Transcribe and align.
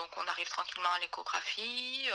donc 0.00 0.08
on 0.16 0.26
arrive 0.30 0.48
tranquillement 0.48 0.88
à 0.96 1.00
l'échographie. 1.00 2.08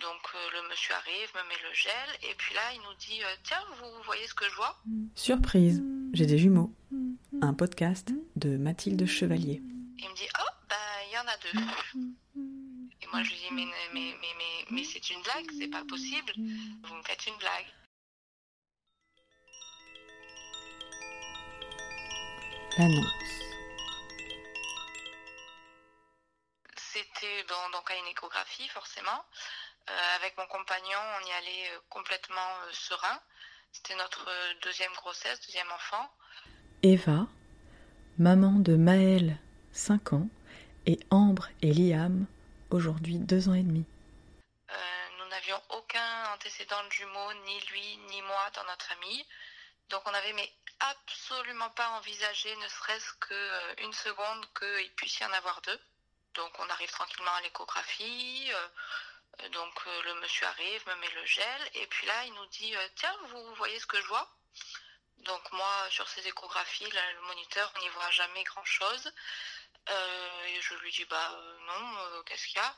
donc 0.00 0.22
le 0.54 0.68
monsieur 0.68 0.94
arrive, 0.94 1.28
me 1.36 1.48
met 1.48 1.60
le 1.62 1.72
gel, 1.72 2.10
et 2.28 2.34
puis 2.34 2.54
là 2.54 2.62
il 2.74 2.80
nous 2.82 2.94
dit 2.98 3.20
Tiens, 3.44 3.64
vous 3.78 4.02
voyez 4.04 4.26
ce 4.26 4.34
que 4.34 4.44
je 4.50 4.56
vois? 4.56 4.76
Surprise, 5.14 5.82
j'ai 6.12 6.26
des 6.26 6.38
jumeaux. 6.38 6.74
Un 7.42 7.54
podcast 7.54 8.10
de 8.34 8.56
Mathilde 8.56 9.06
Chevalier. 9.06 9.62
Il 9.98 10.08
me 10.08 10.16
dit 10.16 10.28
Oh, 10.40 10.52
bah 10.68 10.76
il 11.06 11.14
y 11.14 11.18
en 11.18 11.28
a 11.28 11.36
deux. 11.44 11.58
Et 13.02 13.06
moi 13.12 13.22
je 13.22 13.30
lui 13.30 13.38
dis 13.38 13.52
Mais, 13.52 13.66
mais, 13.94 14.16
mais, 14.20 14.34
mais, 14.38 14.66
mais 14.70 14.84
c'est 14.84 15.10
une 15.10 15.22
blague, 15.22 15.46
c'est 15.58 15.68
pas 15.68 15.84
possible. 15.84 16.32
Vous 16.36 16.94
me 16.94 17.02
faites 17.04 17.24
une 17.26 17.36
blague. 17.36 17.66
L'annonce. 22.78 23.39
Donc 27.72 27.90
à 27.90 27.96
une 27.96 28.06
échographie, 28.06 28.68
forcément. 28.68 29.24
Euh, 29.88 30.16
avec 30.16 30.36
mon 30.38 30.46
compagnon, 30.46 30.98
on 31.20 31.26
y 31.26 31.32
allait 31.32 31.70
euh, 31.72 31.80
complètement 31.88 32.50
euh, 32.64 32.72
serein. 32.72 33.20
C'était 33.72 33.94
notre 33.96 34.28
deuxième 34.62 34.92
grossesse, 34.94 35.40
deuxième 35.46 35.70
enfant. 35.70 36.10
Eva, 36.82 37.26
maman 38.18 38.52
de 38.52 38.76
Maël, 38.76 39.38
5 39.72 40.14
ans, 40.14 40.28
et 40.86 40.98
Ambre 41.10 41.48
et 41.62 41.72
Liam, 41.72 42.26
aujourd'hui 42.70 43.18
2 43.18 43.48
ans 43.48 43.54
et 43.54 43.62
demi. 43.62 43.84
nous 45.18 45.28
n'avions 45.28 45.60
aucun 45.70 46.32
antécédent 46.34 46.82
de 46.84 46.92
jumeaux, 46.92 47.32
ni 47.44 47.60
lui, 47.66 47.98
ni 48.10 48.22
moi, 48.22 48.50
dans 48.54 48.64
notre 48.64 48.86
famille. 48.86 49.24
Donc 49.90 50.02
on 50.06 50.10
n'avait 50.10 50.32
mais 50.32 50.50
absolument 50.80 51.70
pas 51.70 51.90
envisagé, 51.98 52.54
ne 52.56 52.68
serait-ce 52.68 53.12
qu'une 53.20 53.92
seconde, 53.92 54.46
qu'il 54.58 54.90
puisse 54.96 55.20
y 55.20 55.24
en 55.24 55.32
avoir 55.32 55.60
deux. 55.62 55.80
Donc 56.34 56.58
on 56.58 56.68
arrive 56.70 56.90
tranquillement 56.90 57.34
à 57.34 57.40
l'échographie. 57.42 58.52
Euh, 58.52 59.48
donc 59.50 59.74
euh, 59.86 60.02
le 60.02 60.14
monsieur 60.20 60.46
arrive, 60.46 60.86
me 60.86 60.94
met 60.96 61.10
le 61.10 61.24
gel, 61.24 61.70
et 61.74 61.86
puis 61.86 62.06
là 62.06 62.24
il 62.26 62.34
nous 62.34 62.46
dit 62.46 62.76
euh, 62.76 62.88
tiens 62.96 63.14
vous 63.30 63.54
voyez 63.54 63.78
ce 63.78 63.86
que 63.86 64.00
je 64.00 64.06
vois? 64.06 64.28
Donc 65.18 65.52
moi 65.52 65.86
sur 65.90 66.08
ces 66.08 66.26
échographies, 66.26 66.90
le 66.90 67.20
moniteur 67.22 67.72
on 67.76 67.80
n'y 67.80 67.88
voit 67.90 68.10
jamais 68.10 68.44
grand 68.44 68.64
chose. 68.64 69.12
et 69.88 70.60
je 70.60 70.74
lui 70.76 70.92
dis 70.92 71.04
bah 71.06 71.30
non, 71.66 72.22
qu'est-ce 72.24 72.46
qu'il 72.46 72.56
y 72.56 72.64
a? 72.64 72.76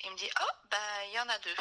Il 0.00 0.12
me 0.12 0.16
dit 0.16 0.30
oh 0.40 0.52
bah 0.70 1.04
il 1.06 1.12
y 1.12 1.20
en 1.20 1.28
a 1.28 1.38
deux. 1.38 1.56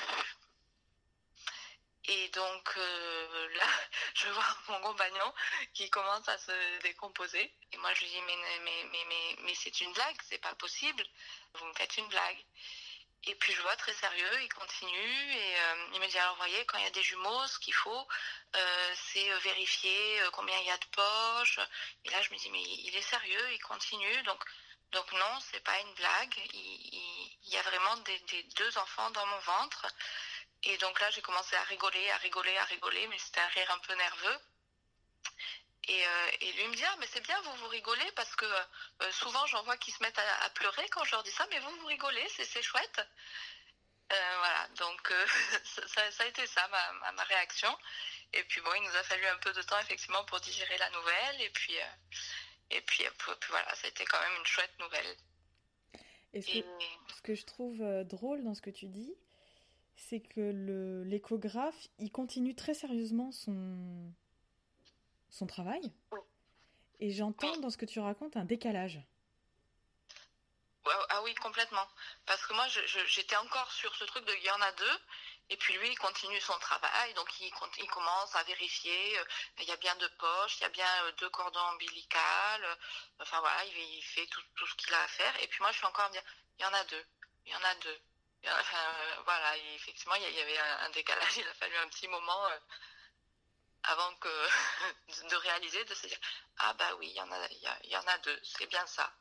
Et 2.08 2.30
donc 2.30 2.76
là, 2.76 3.68
je 4.16 4.28
vois 4.30 4.58
mon 4.70 4.80
compagnon 4.82 5.34
qui 5.74 5.90
commence 5.90 6.28
à 6.30 6.38
se 6.38 6.80
décomposer. 6.82 7.54
Et 7.74 7.78
moi, 7.78 7.94
je 7.94 8.02
lui 8.02 8.08
dis, 8.08 8.22
mais, 8.22 8.38
mais, 8.64 8.86
mais, 8.92 9.36
mais, 9.40 9.56
c'est 9.56 9.82
une 9.82 9.92
blague, 9.94 10.16
c'est 10.30 10.38
pas 10.38 10.56
possible. 10.56 11.04
Vous 11.56 11.66
me 11.66 11.74
faites 11.74 11.98
une 11.98 12.08
blague. 12.08 12.38
Et 13.26 13.36
puis 13.36 13.52
je 13.52 13.62
vois 13.62 13.76
très 13.76 13.94
sérieux, 13.94 14.42
il 14.42 14.54
continue 14.54 15.32
et 15.34 15.60
euh, 15.60 15.88
il 15.94 16.00
me 16.00 16.08
dit 16.08 16.18
alors 16.18 16.36
vous 16.36 16.42
voyez 16.42 16.64
quand 16.66 16.78
il 16.78 16.84
y 16.86 16.88
a 16.88 16.92
des 16.92 17.04
jumeaux, 17.04 17.48
ce 17.48 17.60
qu'il 17.60 17.74
faut 17.74 18.08
euh, 18.56 18.94
c'est 19.12 19.30
euh, 19.32 19.38
vérifier 19.40 20.22
combien 20.32 20.58
il 20.60 20.66
y 20.66 20.72
a 20.72 20.78
de 20.78 20.86
poches. 20.86 21.60
Et 22.06 22.10
là 22.10 22.22
je 22.22 22.32
me 22.32 22.38
dis 22.38 22.50
mais 22.52 22.62
il 22.62 22.96
est 22.96 23.02
sérieux, 23.02 23.52
il 23.52 23.60
continue 23.60 24.24
donc 24.24 24.42
donc 24.94 25.12
non 25.12 25.40
c'est 25.52 25.60
pas 25.60 25.78
une 25.82 25.94
blague, 25.96 26.38
il, 26.54 27.52
y 27.52 27.58
a 27.58 27.62
vraiment 27.64 27.98
des, 27.98 28.44
deux 28.56 28.78
enfants 28.78 29.10
dans 29.12 29.26
mon 29.26 29.40
ventre. 29.40 29.88
Et 30.68 30.78
donc 30.80 31.00
là 31.00 31.10
j'ai 31.12 31.22
commencé 31.22 31.56
à 31.56 31.64
rigoler, 31.64 32.10
à 32.12 32.18
rigoler, 32.18 32.56
à 32.58 32.66
rigoler, 32.66 33.08
mais 33.08 33.18
c'était 33.20 33.40
un 33.40 33.48
rire 33.48 33.72
un 33.72 33.80
peu 33.80 33.94
nerveux. 33.94 34.38
Euh, 35.90 36.32
et, 36.42 36.52
lui 36.52 36.68
me 36.68 36.76
dit 36.76 36.84
ah 36.84 36.96
mais 37.00 37.08
c'est 37.08 37.22
bien 37.22 37.40
vous 37.44 37.56
vous 37.56 37.70
rigolez 37.70 38.12
parce 38.18 38.36
que 38.36 38.46
euh, 38.46 39.12
souvent 39.14 39.46
j'en 39.46 39.64
vois 39.64 39.78
qui 39.78 39.92
se 39.92 40.04
mettent 40.04 40.20
à, 40.20 40.50
pleurer 40.50 40.86
quand 40.90 41.06
je 41.06 41.12
leur 41.12 41.24
dis 41.24 41.32
ça 41.32 41.48
mais 41.50 41.60
vous 41.60 41.70
vous 41.80 41.86
rigolez 41.86 42.28
c'est 42.36 42.62
chouette. 42.62 43.02
Euh, 44.12 44.38
voilà 44.40 44.68
donc 44.76 45.14
ça, 45.88 46.02
a 46.20 46.26
été 46.26 46.46
ça 46.48 46.68
ma, 46.68 47.12
ma, 47.14 47.24
réaction. 47.24 47.74
Et 48.34 48.44
puis 48.44 48.60
bon 48.60 48.74
il 48.76 48.84
nous 48.84 48.96
a 48.98 49.04
fallu 49.04 49.26
un 49.26 49.38
peu 49.38 49.54
de 49.54 49.62
temps 49.62 49.80
effectivement 49.80 50.26
pour 50.26 50.42
digérer 50.42 50.78
la 50.78 50.90
nouvelle. 50.90 51.42
Et 51.44 51.50
puis 51.52 51.78
et 52.72 52.82
puis, 52.82 53.06
voilà 53.48 53.74
ça 53.76 53.88
a 53.88 53.90
été 53.90 54.04
quand 54.04 54.20
même 54.20 54.36
une 54.38 54.46
chouette 54.46 54.78
nouvelle. 54.80 55.16
Et 56.34 56.42
ce, 56.42 56.60
Que, 56.60 57.14
ce 57.16 57.22
que 57.22 57.36
je 57.36 57.46
trouve 57.46 57.78
drôle 58.04 58.44
dans 58.44 58.54
ce 58.54 58.62
que 58.62 58.70
tu 58.70 58.88
dis 58.88 59.16
c'est 59.98 60.22
que 60.22 61.04
l'échographe 61.06 61.88
il 62.00 62.12
continue 62.12 62.56
très 62.56 62.74
sérieusement 62.74 63.32
son 63.32 64.14
son 65.30 65.46
travail. 65.46 65.92
Et 67.00 67.12
j'entends 67.12 67.58
dans 67.58 67.70
ce 67.70 67.78
que 67.78 67.86
tu 67.86 68.00
racontes 68.00 68.38
un 68.38 68.46
décalage. 68.46 69.02
Ah 71.10 71.22
oui, 71.24 71.36
complètement. 71.36 71.86
Parce 72.26 72.46
que 72.46 72.54
moi, 72.54 72.66
j'étais 73.08 73.36
encore 73.36 73.72
sur 73.72 73.94
ce 73.96 74.06
truc 74.06 74.24
de 74.26 74.34
il 74.34 74.44
y 74.44 74.52
en 74.52 74.62
a 74.62 74.72
deux, 74.72 75.00
et 75.50 75.58
puis 75.58 75.74
lui, 75.78 75.90
il 75.90 76.00
continue 76.00 76.40
son 76.42 76.58
travail, 76.60 77.14
donc 77.14 77.28
il, 77.40 77.52
il 77.80 77.88
commence 77.90 78.36
à 78.36 78.44
vérifier, 78.44 79.20
euh, 79.20 79.24
il 79.60 79.66
y 79.66 79.72
a 79.72 79.78
bien 79.78 79.96
deux 79.96 80.10
poches, 80.18 80.58
il 80.60 80.62
y 80.62 80.66
a 80.66 80.70
bien 80.70 81.04
euh, 81.04 81.12
deux 81.20 81.30
cordons 81.30 81.60
ombilicaux, 81.74 82.18
euh, 82.62 82.76
enfin 83.20 83.40
voilà, 83.40 83.64
il, 83.66 84.04
fait 84.04 84.28
tout, 84.28 84.42
ce 84.66 84.76
qu'il 84.76 84.94
a 84.94 85.02
à 85.02 85.08
faire, 85.08 85.44
et 85.44 85.48
puis 85.48 85.60
moi, 85.62 85.72
je 85.72 85.78
suis 85.78 85.86
encore 85.86 86.06
à 86.06 86.08
me 86.10 86.14
dire, 86.14 86.24
il 86.60 86.64
y 86.64 86.66
en 86.66 86.74
a 86.74 86.84
deux, 86.86 87.06
il 87.46 87.52
y 87.52 87.56
en 87.56 87.64
a 87.64 87.76
deux. 87.76 88.00
Voilà, 89.26 89.58
effectivement, 89.76 90.16
il 90.16 90.36
y 90.36 90.42
avait 90.42 90.58
un, 90.58 90.90
décalage, 90.92 91.38
il 91.38 91.48
a 91.48 91.54
fallu 91.54 91.76
un 91.78 91.88
petit 91.90 92.08
moment 92.08 92.48
avant 93.84 94.16
que 94.16 94.30
de 95.30 95.36
réaliser, 95.36 95.84
de 95.86 95.94
se 95.94 96.08
dire 96.08 96.20
ah 96.60 96.74
bah 96.74 96.96
oui, 97.00 97.08
il 97.10 97.16
y 97.16 97.22
en 97.22 97.32
a, 97.32 97.48
il 97.52 97.92
y, 97.92 97.98
en 97.98 98.08
a 98.08 98.18
deux, 98.20 98.40
c'est 98.44 98.68
bien 98.68 98.86
ça. 98.86 99.12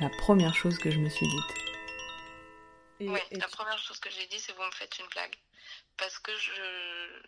La 0.00 0.10
première 0.18 0.54
chose 0.54 0.78
que 0.78 0.90
je 0.90 0.98
me 0.98 1.08
suis 1.08 1.26
dite. 1.26 1.54
oui, 3.00 3.20
la 3.32 3.48
première 3.48 3.78
chose 3.78 4.00
que 4.00 4.10
j'ai 4.10 4.26
dit, 4.26 4.40
c'est 4.40 4.52
vous 4.52 4.64
me 4.64 4.72
faites 4.72 4.98
une 4.98 5.06
blague, 5.08 5.36
parce 5.96 6.18
que 6.18 6.34
je 6.36 7.22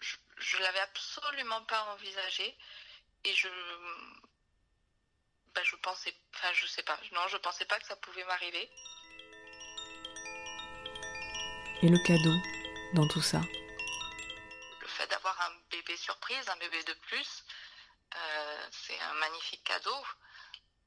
je, 0.00 0.16
je 0.36 0.58
l'avais 0.58 0.80
absolument 0.80 1.62
pas 1.64 1.82
envisagé 1.92 2.56
et 3.24 3.34
je 3.34 3.48
bah, 5.58 5.64
je 5.64 5.76
pensais, 5.76 6.14
enfin 6.36 6.52
je 6.52 6.66
sais 6.66 6.84
pas, 6.84 6.96
non, 7.12 7.26
je 7.26 7.36
pensais 7.38 7.64
pas 7.64 7.80
que 7.80 7.86
ça 7.86 7.96
pouvait 7.96 8.22
m'arriver. 8.24 8.70
Et 11.82 11.88
le 11.88 11.98
cadeau 12.06 12.36
dans 12.94 13.08
tout 13.08 13.20
ça? 13.20 13.40
Le 14.80 14.86
fait 14.86 15.08
d'avoir 15.08 15.40
un 15.40 15.52
bébé 15.70 15.96
surprise, 15.96 16.48
un 16.48 16.56
bébé 16.58 16.80
de 16.84 16.92
plus, 17.08 17.44
euh, 18.14 18.68
c'est 18.70 19.00
un 19.00 19.14
magnifique 19.14 19.64
cadeau. 19.64 20.04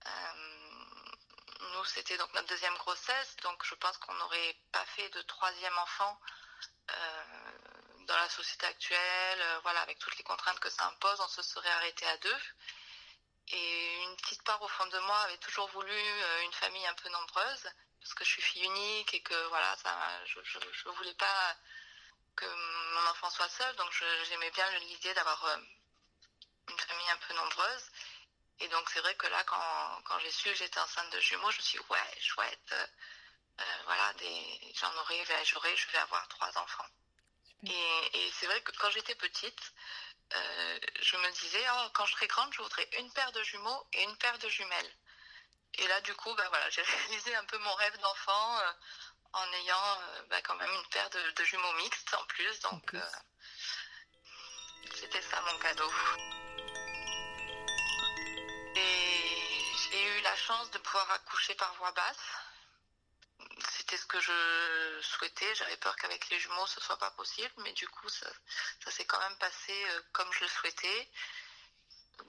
Euh, 0.06 0.34
nous, 1.74 1.84
c'était 1.86 2.18
donc 2.18 2.34
notre 2.34 2.48
deuxième 2.48 2.78
grossesse, 2.78 3.36
donc 3.44 3.66
je 3.66 3.76
pense 3.76 3.98
qu'on 3.98 4.14
n'aurait 4.14 4.56
pas 4.72 4.86
fait 4.96 5.10
de 5.10 5.22
troisième 5.24 5.78
enfant 5.80 6.18
euh, 6.92 7.24
dans 8.08 8.18
la 8.18 8.30
société 8.30 8.66
actuelle, 8.68 9.44
voilà, 9.64 9.82
avec 9.82 10.00
toutes 10.00 10.18
les 10.18 10.24
contraintes 10.24 10.62
que 10.62 10.70
ça 10.70 10.88
impose, 10.88 11.20
on 11.20 11.28
se 11.28 11.42
serait 11.42 11.72
arrêté 11.72 12.06
à 12.06 12.18
deux. 12.20 12.38
Et 13.52 14.04
une 14.04 14.16
petite 14.18 14.44
part 14.44 14.62
au 14.62 14.68
fond 14.68 14.88
de 14.88 15.00
moi 15.00 15.18
avait 15.22 15.38
toujours 15.38 15.68
voulu 15.70 15.94
une 16.44 16.54
famille 16.54 16.86
un 16.88 16.94
peu 16.96 17.10
nombreuse 17.10 17.70
parce 18.02 18.14
que 18.16 18.24
je 18.26 18.30
suis 18.32 18.42
fille 18.42 18.66
unique 18.66 19.14
et 19.14 19.22
que 19.22 19.48
voilà, 19.48 19.76
ça, 19.78 19.96
je, 20.26 20.40
je, 20.44 20.90
voulais 20.90 21.14
pas 21.14 21.56
que 22.36 22.46
mon 22.46 23.10
enfant 23.10 23.30
soit 23.30 23.50
seul, 23.50 23.76
donc 23.76 23.92
j'aimais 24.28 24.52
bien 24.52 24.70
l'idée 24.80 25.14
d'avoir 25.14 25.44
euh, 25.46 25.58
une 26.70 26.80
famille 26.80 27.10
un 27.10 27.18
peu 27.18 27.34
nombreuse. 27.36 27.86
Et 28.60 28.68
donc 28.70 28.90
c'est 28.90 29.02
vrai 29.02 29.16
que 29.16 29.28
là, 29.28 29.44
quand, 29.44 30.02
quand 30.06 30.20
j'ai 30.20 30.32
su 30.32 30.50
que 30.50 30.56
j'étais 30.56 30.80
enceinte 30.80 31.12
de 31.12 31.20
jumeaux, 31.20 31.52
je 31.52 31.58
me 31.58 31.62
suis 31.62 31.78
dit, 31.80 31.86
ouais, 31.90 32.20
chouette, 32.20 32.72
euh, 32.74 32.88
euh, 33.60 33.82
voilà, 33.86 34.14
des, 34.14 34.74
j'en 34.76 34.94
aurai, 34.98 35.24
j'aurai, 35.46 35.76
je 35.76 35.90
vais 35.92 35.98
avoir 36.00 36.28
trois 36.28 36.58
enfants. 36.58 36.88
Et, 37.64 38.18
et 38.18 38.32
c'est 38.32 38.48
vrai 38.48 38.62
que 38.62 38.72
quand 38.72 38.90
j'étais 38.90 39.16
petite, 39.16 39.74
je 41.02 41.18
me 41.18 41.32
disais, 41.32 41.66
oh, 41.74 41.90
quand 41.94 42.06
je 42.06 42.14
serai 42.14 42.28
grande, 42.28 42.54
je 42.54 42.62
voudrais 42.62 42.88
une 43.00 43.12
paire 43.14 43.32
de 43.32 43.44
jumeaux 43.44 43.88
et 43.94 44.04
une 44.04 44.18
paire 44.18 44.38
de 44.40 44.50
jumelles. 44.50 44.92
Et 45.76 45.88
là, 45.88 46.02
du 46.02 46.14
coup, 46.16 46.34
bah, 46.36 46.48
voilà, 46.50 46.70
j'ai 46.72 46.82
réalisé 46.82 47.36
un 47.36 47.46
peu 47.46 47.58
mon 47.60 47.74
rêve 47.76 47.98
d'enfant 48.00 48.60
euh, 48.60 48.72
en 49.34 49.54
ayant 49.54 50.02
euh, 50.02 50.24
bah, 50.30 50.42
quand 50.42 50.56
même 50.56 50.72
une 50.72 50.90
paire 50.90 51.10
de, 51.10 51.44
jumeaux 51.44 51.74
mixtes 51.74 52.14
en 52.14 52.26
plus. 52.26 52.60
Donc, 52.62 52.94
euh, 52.94 53.02
c'était 54.96 55.22
ça 55.22 55.42
mon 55.42 55.58
cadeau. 55.60 55.92
Et 58.76 59.66
j'ai 59.92 60.18
eu 60.18 60.22
la 60.22 60.36
chance 60.36 60.72
de 60.72 60.78
pouvoir 60.80 61.10
accoucher 61.12 61.56
par 61.56 61.74
voie 61.76 61.92
basse. 61.92 62.41
C'était 63.92 64.04
ce 64.04 64.08
que 64.08 64.22
je 64.22 65.02
souhaitais. 65.02 65.54
J'avais 65.56 65.76
peur 65.76 65.94
qu'avec 65.98 66.30
les 66.30 66.40
jumeaux, 66.40 66.66
ce 66.66 66.80
soit 66.80 66.98
pas 66.98 67.12
possible. 67.12 67.52
Mais 67.58 67.74
du 67.74 67.88
coup, 67.90 68.08
ça, 68.08 68.30
ça 68.86 68.92
s'est 68.92 69.04
quand 69.04 69.20
même 69.20 69.38
passé 69.38 69.74
comme 70.14 70.32
je 70.32 70.42
le 70.46 70.48
souhaitais 70.48 71.10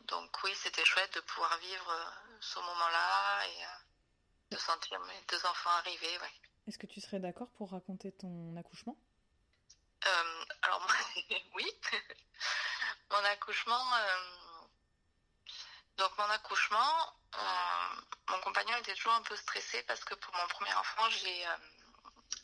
donc 0.08 0.36
oui, 0.44 0.50
c'était 0.56 0.84
chouette 0.84 1.14
de 1.14 1.20
pouvoir 1.20 1.56
vivre 1.58 1.90
euh, 1.90 2.36
ce 2.40 2.58
moment-là 2.58 3.46
et 3.46 3.64
euh, 3.64 4.52
de 4.52 4.56
sentir 4.56 4.98
mes 5.00 5.20
deux 5.28 5.46
enfants 5.46 5.70
arriver. 5.70 6.18
Est-ce 6.66 6.78
que 6.78 6.86
tu 6.86 7.00
serais 7.00 7.18
d'accord 7.18 7.48
pour 7.56 7.70
raconter 7.70 8.12
ton 8.12 8.56
accouchement? 8.56 8.96
Euh, 10.06 10.44
Alors 10.62 10.86
oui, 11.54 11.70
mon 13.10 13.24
accouchement, 13.24 13.84
Donc 15.96 16.16
mon 16.18 16.24
accouchement, 16.24 17.14
mon 18.28 18.38
compagnon 18.40 18.76
était 18.78 18.94
toujours 18.94 19.14
un 19.14 19.22
peu 19.22 19.36
stressé 19.36 19.82
parce 19.84 20.04
que 20.04 20.14
pour 20.14 20.34
mon 20.34 20.46
premier 20.48 20.74
enfant, 20.74 21.08
j'ai 21.10 21.46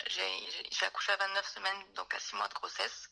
j'ai 0.06 0.86
accouché 0.86 1.12
à 1.12 1.16
29 1.16 1.48
semaines, 1.48 1.92
donc 1.94 2.12
à 2.14 2.20
6 2.20 2.36
mois 2.36 2.48
de 2.48 2.54
grossesse. 2.54 3.10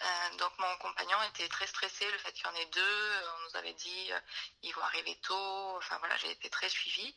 Euh, 0.00 0.36
donc 0.38 0.58
mon 0.58 0.76
compagnon 0.78 1.22
était 1.24 1.48
très 1.48 1.66
stressé, 1.66 2.10
le 2.10 2.18
fait 2.18 2.32
qu'il 2.32 2.46
y 2.46 2.48
en 2.48 2.54
ait 2.54 2.66
deux, 2.66 3.22
on 3.36 3.42
nous 3.42 3.56
avait 3.56 3.74
dit 3.74 4.12
euh, 4.12 4.20
ils 4.62 4.72
vont 4.72 4.82
arriver 4.82 5.16
tôt, 5.22 5.76
enfin 5.76 5.98
voilà, 5.98 6.16
j'ai 6.16 6.30
été 6.30 6.48
très 6.48 6.68
suivie. 6.68 7.14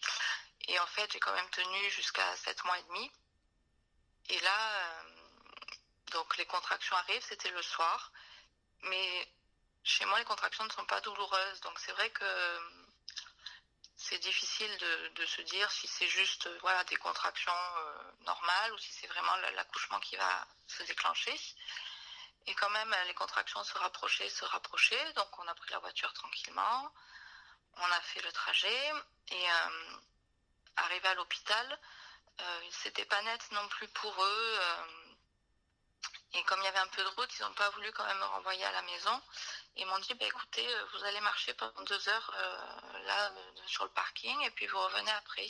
Et 0.67 0.79
en 0.79 0.87
fait, 0.87 1.11
j'ai 1.11 1.19
quand 1.19 1.33
même 1.33 1.49
tenu 1.51 1.89
jusqu'à 1.91 2.35
7 2.37 2.63
mois 2.65 2.77
et 2.79 2.83
demi. 2.83 3.11
Et 4.29 4.39
là, 4.39 4.71
euh, 4.73 5.03
donc 6.11 6.35
les 6.37 6.45
contractions 6.45 6.95
arrivent, 6.97 7.25
c'était 7.27 7.51
le 7.51 7.61
soir. 7.61 8.11
Mais 8.83 9.27
chez 9.85 10.05
moi, 10.05 10.19
les 10.19 10.25
contractions 10.25 10.65
ne 10.65 10.71
sont 10.71 10.85
pas 10.85 10.99
douloureuses. 11.01 11.61
Donc 11.61 11.79
c'est 11.79 11.93
vrai 11.93 12.09
que 12.09 12.59
c'est 13.95 14.19
difficile 14.19 14.69
de, 15.15 15.25
se 15.25 15.41
dire 15.43 15.71
si 15.71 15.87
c'est 15.87 16.07
juste 16.07 16.49
voilà, 16.61 16.83
des 16.85 16.97
contractions 16.97 17.53
normales 18.21 18.73
ou 18.73 18.77
si 18.77 18.91
c'est 18.91 19.07
vraiment 19.07 19.35
l'accouchement 19.55 19.99
qui 20.01 20.17
va 20.17 20.47
se 20.67 20.83
déclencher. 20.83 21.39
Et 22.47 22.53
quand 22.55 22.69
même, 22.69 22.95
les 23.07 23.13
contractions 23.13 23.63
se 23.63 23.77
rapprochaient, 23.77 24.29
se 24.29 24.45
rapprochaient. 24.45 25.13
Donc, 25.13 25.39
on 25.39 25.47
a 25.47 25.55
pris 25.55 25.71
la 25.71 25.79
voiture 25.79 26.13
tranquillement. 26.13 26.91
On 27.77 27.91
a 27.91 28.01
fait 28.01 28.21
le 28.21 28.31
trajet. 28.31 28.91
Et 29.29 29.51
euh, 29.51 29.97
arrivé 30.75 31.07
à 31.07 31.15
l'hôpital, 31.15 31.79
euh, 32.39 32.61
c'était 32.71 33.05
pas 33.05 33.21
net 33.23 33.51
non 33.51 33.67
plus 33.69 33.87
pour 33.89 34.13
eux. 34.23 34.57
Euh, 34.59 34.85
et 36.33 36.43
comme 36.43 36.59
il 36.59 36.65
y 36.65 36.67
avait 36.67 36.79
un 36.79 36.87
peu 36.87 37.03
de 37.03 37.09
route, 37.09 37.29
ils 37.39 37.41
n'ont 37.43 37.53
pas 37.53 37.69
voulu 37.71 37.91
quand 37.93 38.05
même 38.05 38.19
me 38.19 38.25
renvoyer 38.25 38.63
à 38.63 38.71
la 38.71 38.81
maison. 38.83 39.21
Ils 39.77 39.85
m'ont 39.87 39.99
dit, 39.99 40.13
bah, 40.13 40.25
écoutez, 40.25 40.67
vous 40.93 41.03
allez 41.03 41.19
marcher 41.21 41.53
pendant 41.53 41.81
deux 41.83 42.09
heures 42.09 42.33
là 43.05 43.31
sur 43.67 43.83
le 43.83 43.89
parking 43.91 44.41
et 44.43 44.51
puis 44.51 44.67
vous 44.67 44.79
revenez 44.79 45.11
après. 45.11 45.49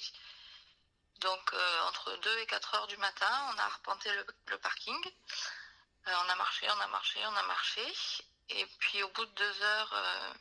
Donc, 1.20 1.54
entre 1.88 2.16
2 2.18 2.40
et 2.40 2.46
4 2.48 2.76
heures 2.76 2.88
du 2.88 2.98
matin, 2.98 3.54
on 3.54 3.58
a 3.60 3.64
arpenté 3.64 4.10
le 4.48 4.58
parking. 4.58 5.12
Euh, 6.08 6.12
on 6.26 6.30
a 6.30 6.36
marché, 6.36 6.68
on 6.70 6.82
a 6.82 6.88
marché, 6.88 7.20
on 7.26 7.36
a 7.36 7.44
marché. 7.44 7.82
Et 8.50 8.66
puis 8.80 9.02
au 9.02 9.10
bout 9.10 9.26
de 9.26 9.32
deux 9.32 9.62
heures, 9.64 9.94
euh, 9.94 10.34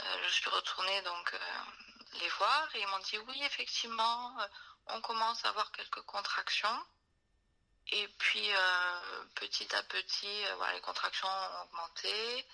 euh, 0.00 0.22
je 0.22 0.28
suis 0.30 0.48
retournée 0.48 1.02
donc 1.02 1.34
les 2.14 2.28
voir 2.30 2.68
et 2.74 2.80
ils 2.80 2.86
m'ont 2.86 2.98
dit 3.00 3.18
oui, 3.18 3.42
effectivement, 3.44 4.36
on 4.86 5.00
commence 5.02 5.44
à 5.44 5.50
avoir 5.50 5.70
quelques 5.72 6.00
contractions. 6.02 6.86
Et 7.88 8.08
puis 8.18 8.50
petit 9.34 9.74
à 9.74 9.82
petit, 9.82 10.44
voilà, 10.56 10.72
les 10.74 10.80
contractions 10.80 11.28
ont 11.28 11.62
augmenté. 11.64 12.46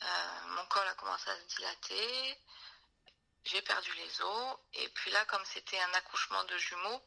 Mon 0.00 0.66
col 0.66 0.86
a 0.86 0.94
commencé 0.94 1.30
à 1.30 1.36
se 1.36 1.56
dilater. 1.56 2.38
J'ai 3.44 3.62
perdu 3.62 3.92
les 3.94 4.22
os. 4.22 4.56
Et 4.74 4.88
puis 4.90 5.10
là, 5.10 5.24
comme 5.26 5.44
c'était 5.44 5.80
un 5.80 5.94
accouchement 5.94 6.44
de 6.44 6.56
jumeaux, 6.58 7.02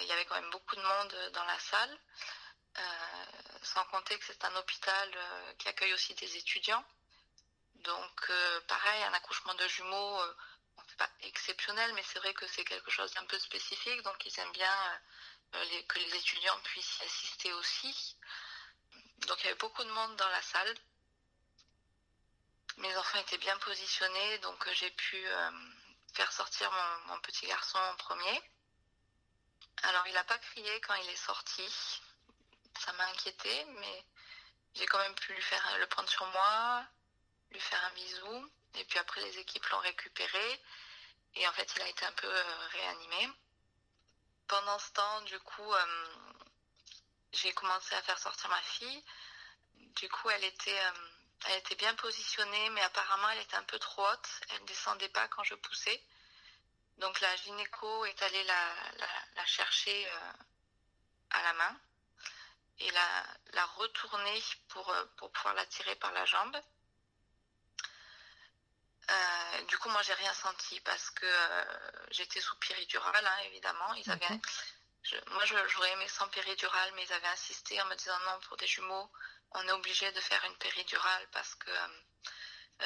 il 0.00 0.06
y 0.06 0.12
avait 0.12 0.24
quand 0.26 0.40
même 0.40 0.50
beaucoup 0.50 0.76
de 0.76 0.82
monde 0.82 1.30
dans 1.32 1.44
la 1.44 1.58
salle. 1.58 1.98
Euh, 2.76 3.24
sans 3.62 3.84
compter 3.84 4.18
que 4.18 4.24
c'est 4.26 4.44
un 4.44 4.56
hôpital 4.56 5.10
euh, 5.14 5.52
qui 5.58 5.68
accueille 5.68 5.94
aussi 5.94 6.12
des 6.14 6.36
étudiants. 6.36 6.84
Donc, 7.76 8.30
euh, 8.30 8.60
pareil, 8.62 9.02
un 9.04 9.14
accouchement 9.14 9.54
de 9.54 9.68
jumeaux, 9.68 10.20
c'est 10.88 10.96
pas 10.96 11.10
exceptionnel, 11.20 11.92
mais 11.94 12.02
c'est 12.02 12.18
vrai 12.18 12.34
que 12.34 12.46
c'est 12.48 12.64
quelque 12.64 12.90
chose 12.90 13.12
d'un 13.12 13.24
peu 13.26 13.38
spécifique. 13.38 14.02
Donc, 14.02 14.24
ils 14.26 14.40
aiment 14.40 14.52
bien 14.52 15.00
que 15.86 15.98
les 15.98 16.16
étudiants 16.16 16.58
puissent 16.64 16.98
y 16.98 17.04
assister 17.04 17.52
aussi. 17.52 18.16
Donc, 19.28 19.40
il 19.40 19.44
y 19.44 19.48
avait 19.50 19.58
beaucoup 19.58 19.84
de 19.84 19.90
monde 19.90 20.16
dans 20.16 20.28
la 20.28 20.42
salle. 20.42 20.74
Mes 22.78 22.96
enfants 22.96 23.18
étaient 23.18 23.38
bien 23.38 23.56
positionnés, 23.58 24.38
donc 24.38 24.68
j'ai 24.72 24.90
pu 24.90 25.24
faire 26.14 26.32
sortir 26.32 26.70
mon, 27.08 27.20
petit 27.20 27.46
garçon 27.46 27.78
en 27.78 27.96
premier. 27.96 28.42
Alors, 29.82 30.06
il 30.06 30.14
n'a 30.14 30.24
pas 30.24 30.38
crié 30.38 30.80
quand 30.80 30.94
il 30.94 31.08
est 31.08 31.16
sorti 31.16 31.64
ça 32.80 32.92
m'a 32.94 33.06
inquiété, 33.08 33.64
mais 33.78 34.04
j'ai 34.74 34.86
quand 34.86 34.98
même 34.98 35.14
pu 35.14 35.32
lui 35.32 35.42
faire 35.42 35.78
le 35.78 35.86
prendre 35.86 36.08
sur 36.08 36.26
moi, 36.26 36.84
lui 37.50 37.60
faire 37.60 37.82
un 37.84 37.94
bisou. 37.94 38.50
Et 38.74 38.84
puis 38.84 38.98
après, 38.98 39.20
les 39.20 39.38
équipes 39.38 39.66
l'ont 39.66 39.78
récupéré. 39.78 40.60
Et 41.36 41.46
en 41.46 41.52
fait, 41.52 41.72
il 41.76 41.82
a 41.82 41.88
été 41.88 42.04
un 42.04 42.12
peu 42.12 42.26
euh, 42.26 42.66
réanimé. 42.72 43.28
Pendant 44.48 44.78
ce 44.78 44.90
temps, 44.92 45.20
du 45.22 45.38
coup, 45.40 45.72
euh, 45.72 46.06
j'ai 47.32 47.52
commencé 47.52 47.94
à 47.94 48.02
faire 48.02 48.18
sortir 48.18 48.50
ma 48.50 48.60
fille. 48.62 49.04
Du 49.96 50.08
coup, 50.08 50.30
elle 50.30 50.44
était, 50.44 50.78
euh, 50.78 51.08
elle 51.46 51.58
était 51.58 51.74
bien 51.74 51.94
positionnée, 51.94 52.70
mais 52.70 52.80
apparemment, 52.82 53.28
elle 53.30 53.40
était 53.40 53.56
un 53.56 53.62
peu 53.64 53.78
trop 53.78 54.06
haute. 54.06 54.28
Elle 54.50 54.62
ne 54.62 54.66
descendait 54.66 55.08
pas 55.08 55.28
quand 55.28 55.44
je 55.44 55.54
poussais. 55.54 56.02
Donc 56.98 57.20
la 57.20 57.36
gynéco 57.36 58.04
est 58.04 58.22
allée 58.22 58.44
la 58.44 59.46
chercher 59.46 60.08
à 61.30 61.42
la 61.42 61.52
main 61.54 61.76
et 62.78 62.90
la, 62.90 63.24
la 63.52 63.64
retourner 63.66 64.42
pour, 64.68 64.88
euh, 64.90 65.04
pour 65.16 65.30
pouvoir 65.30 65.54
la 65.54 65.66
tirer 65.66 65.94
par 65.96 66.12
la 66.12 66.24
jambe. 66.24 66.56
Euh, 69.10 69.62
du 69.68 69.78
coup, 69.78 69.88
moi, 69.90 70.02
j'ai 70.02 70.14
rien 70.14 70.32
senti 70.32 70.80
parce 70.80 71.10
que 71.10 71.26
euh, 71.26 71.64
j'étais 72.10 72.40
sous 72.40 72.56
péridurale, 72.56 73.26
hein, 73.26 73.38
évidemment. 73.44 73.92
Ils 73.94 74.10
avaient, 74.10 74.40
moi, 75.28 75.44
j'aurais 75.44 75.92
aimé 75.92 76.08
sans 76.08 76.28
péridurale, 76.28 76.92
mais 76.94 77.04
ils 77.04 77.12
avaient 77.12 77.28
insisté 77.28 77.80
en 77.82 77.86
me 77.86 77.94
disant 77.94 78.18
non, 78.20 78.40
pour 78.48 78.56
des 78.56 78.66
jumeaux, 78.66 79.10
on 79.54 79.68
est 79.68 79.72
obligé 79.72 80.10
de 80.12 80.20
faire 80.20 80.44
une 80.44 80.56
péridurale 80.56 81.28
parce 81.32 81.54
que 81.54 81.70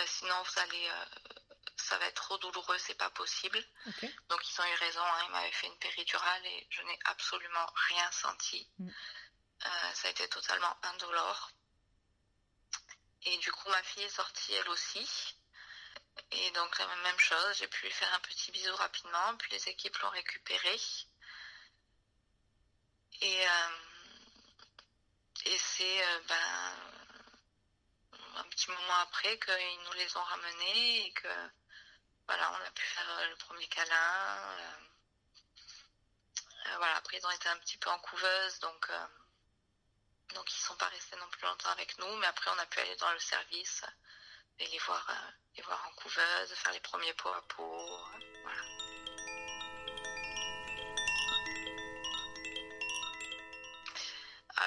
sinon, 0.07 0.35
vous 0.43 0.61
allez, 0.61 0.91
ça 1.77 1.99
va 1.99 2.07
être 2.07 2.23
trop 2.23 2.39
douloureux, 2.39 2.79
c'est 2.79 2.95
pas 2.95 3.11
possible. 3.11 3.63
Donc, 4.29 4.41
ils 4.49 4.61
ont 4.61 4.65
eu 4.65 4.75
raison. 4.75 5.03
Hein, 5.03 5.25
ils 5.27 5.33
m'avaient 5.33 5.53
fait 5.53 5.67
une 5.67 5.79
péridurale 5.79 6.47
et 6.47 6.67
je 6.71 6.83
n'ai 6.83 6.99
absolument 7.07 7.67
rien 7.89 8.11
senti. 8.11 8.69
Mm. 8.79 8.89
Euh, 9.67 9.93
ça 9.95 10.09
a 10.09 10.11
été 10.11 10.29
totalement 10.29 10.77
indolore. 10.83 11.51
Et 13.23 13.37
du 13.39 13.51
coup, 13.51 13.69
ma 13.71 13.83
fille 13.83 14.05
est 14.05 14.11
sortie 14.11 14.55
elle 14.55 14.69
aussi. 14.69 15.37
Et 16.31 16.51
donc, 16.53 16.79
la 16.79 16.87
même 16.87 17.19
chose, 17.19 17.57
j'ai 17.59 17.69
pu 17.69 17.87
lui 17.87 17.93
faire 17.93 18.13
un 18.15 18.21
petit 18.21 18.51
bisou 18.51 18.75
rapidement, 18.77 19.37
puis 19.37 19.51
les 19.53 19.69
équipes 19.69 19.97
l'ont 19.99 20.11
récupéré. 20.11 20.81
Et, 23.21 23.49
euh, 23.49 23.69
et 25.49 25.59
c'est 25.59 26.03
euh, 26.05 26.21
ben, 26.29 26.75
un 28.37 28.45
petit 28.45 28.71
moment 28.71 28.99
après 29.03 29.39
qu'ils 29.39 29.83
nous 29.85 29.93
les 29.95 30.17
ont 30.17 30.23
ramenés 30.23 31.07
et 31.07 31.13
que 31.13 31.29
voilà, 32.27 32.53
on 32.53 32.67
a 32.67 32.71
pu 32.71 32.85
faire 32.85 33.29
le 33.31 33.37
premier 33.37 33.67
câlin. 33.69 34.57
voilà, 36.77 36.97
après 36.97 37.17
ils 37.19 37.27
ont 37.27 37.31
été 37.31 37.49
un 37.49 37.59
petit 37.59 37.79
peu 37.79 37.91
en 37.91 37.99
couveuse, 37.99 38.59
donc 38.61 38.91
donc 40.35 40.53
ils 40.53 40.61
sont 40.61 40.77
pas 40.77 40.89
restés 40.89 41.17
non 41.17 41.29
plus 41.31 41.47
longtemps 41.47 41.71
avec 41.71 41.97
nous, 41.99 42.17
mais 42.17 42.27
après 42.27 42.51
on 42.51 42.59
a 42.59 42.67
pu 42.67 42.81
aller 42.81 42.97
dans 42.97 43.13
le 43.13 43.19
service 43.19 43.85
et 44.59 44.67
les 44.67 44.79
voir, 44.79 45.07
euh, 45.11 45.63
voir 45.63 45.87
en 45.89 45.93
couveuse, 45.93 46.55
faire 46.55 46.73
les 46.73 46.81
premiers 46.81 47.15
pots 47.15 47.33
à 47.33 47.43
peau. 47.49 47.99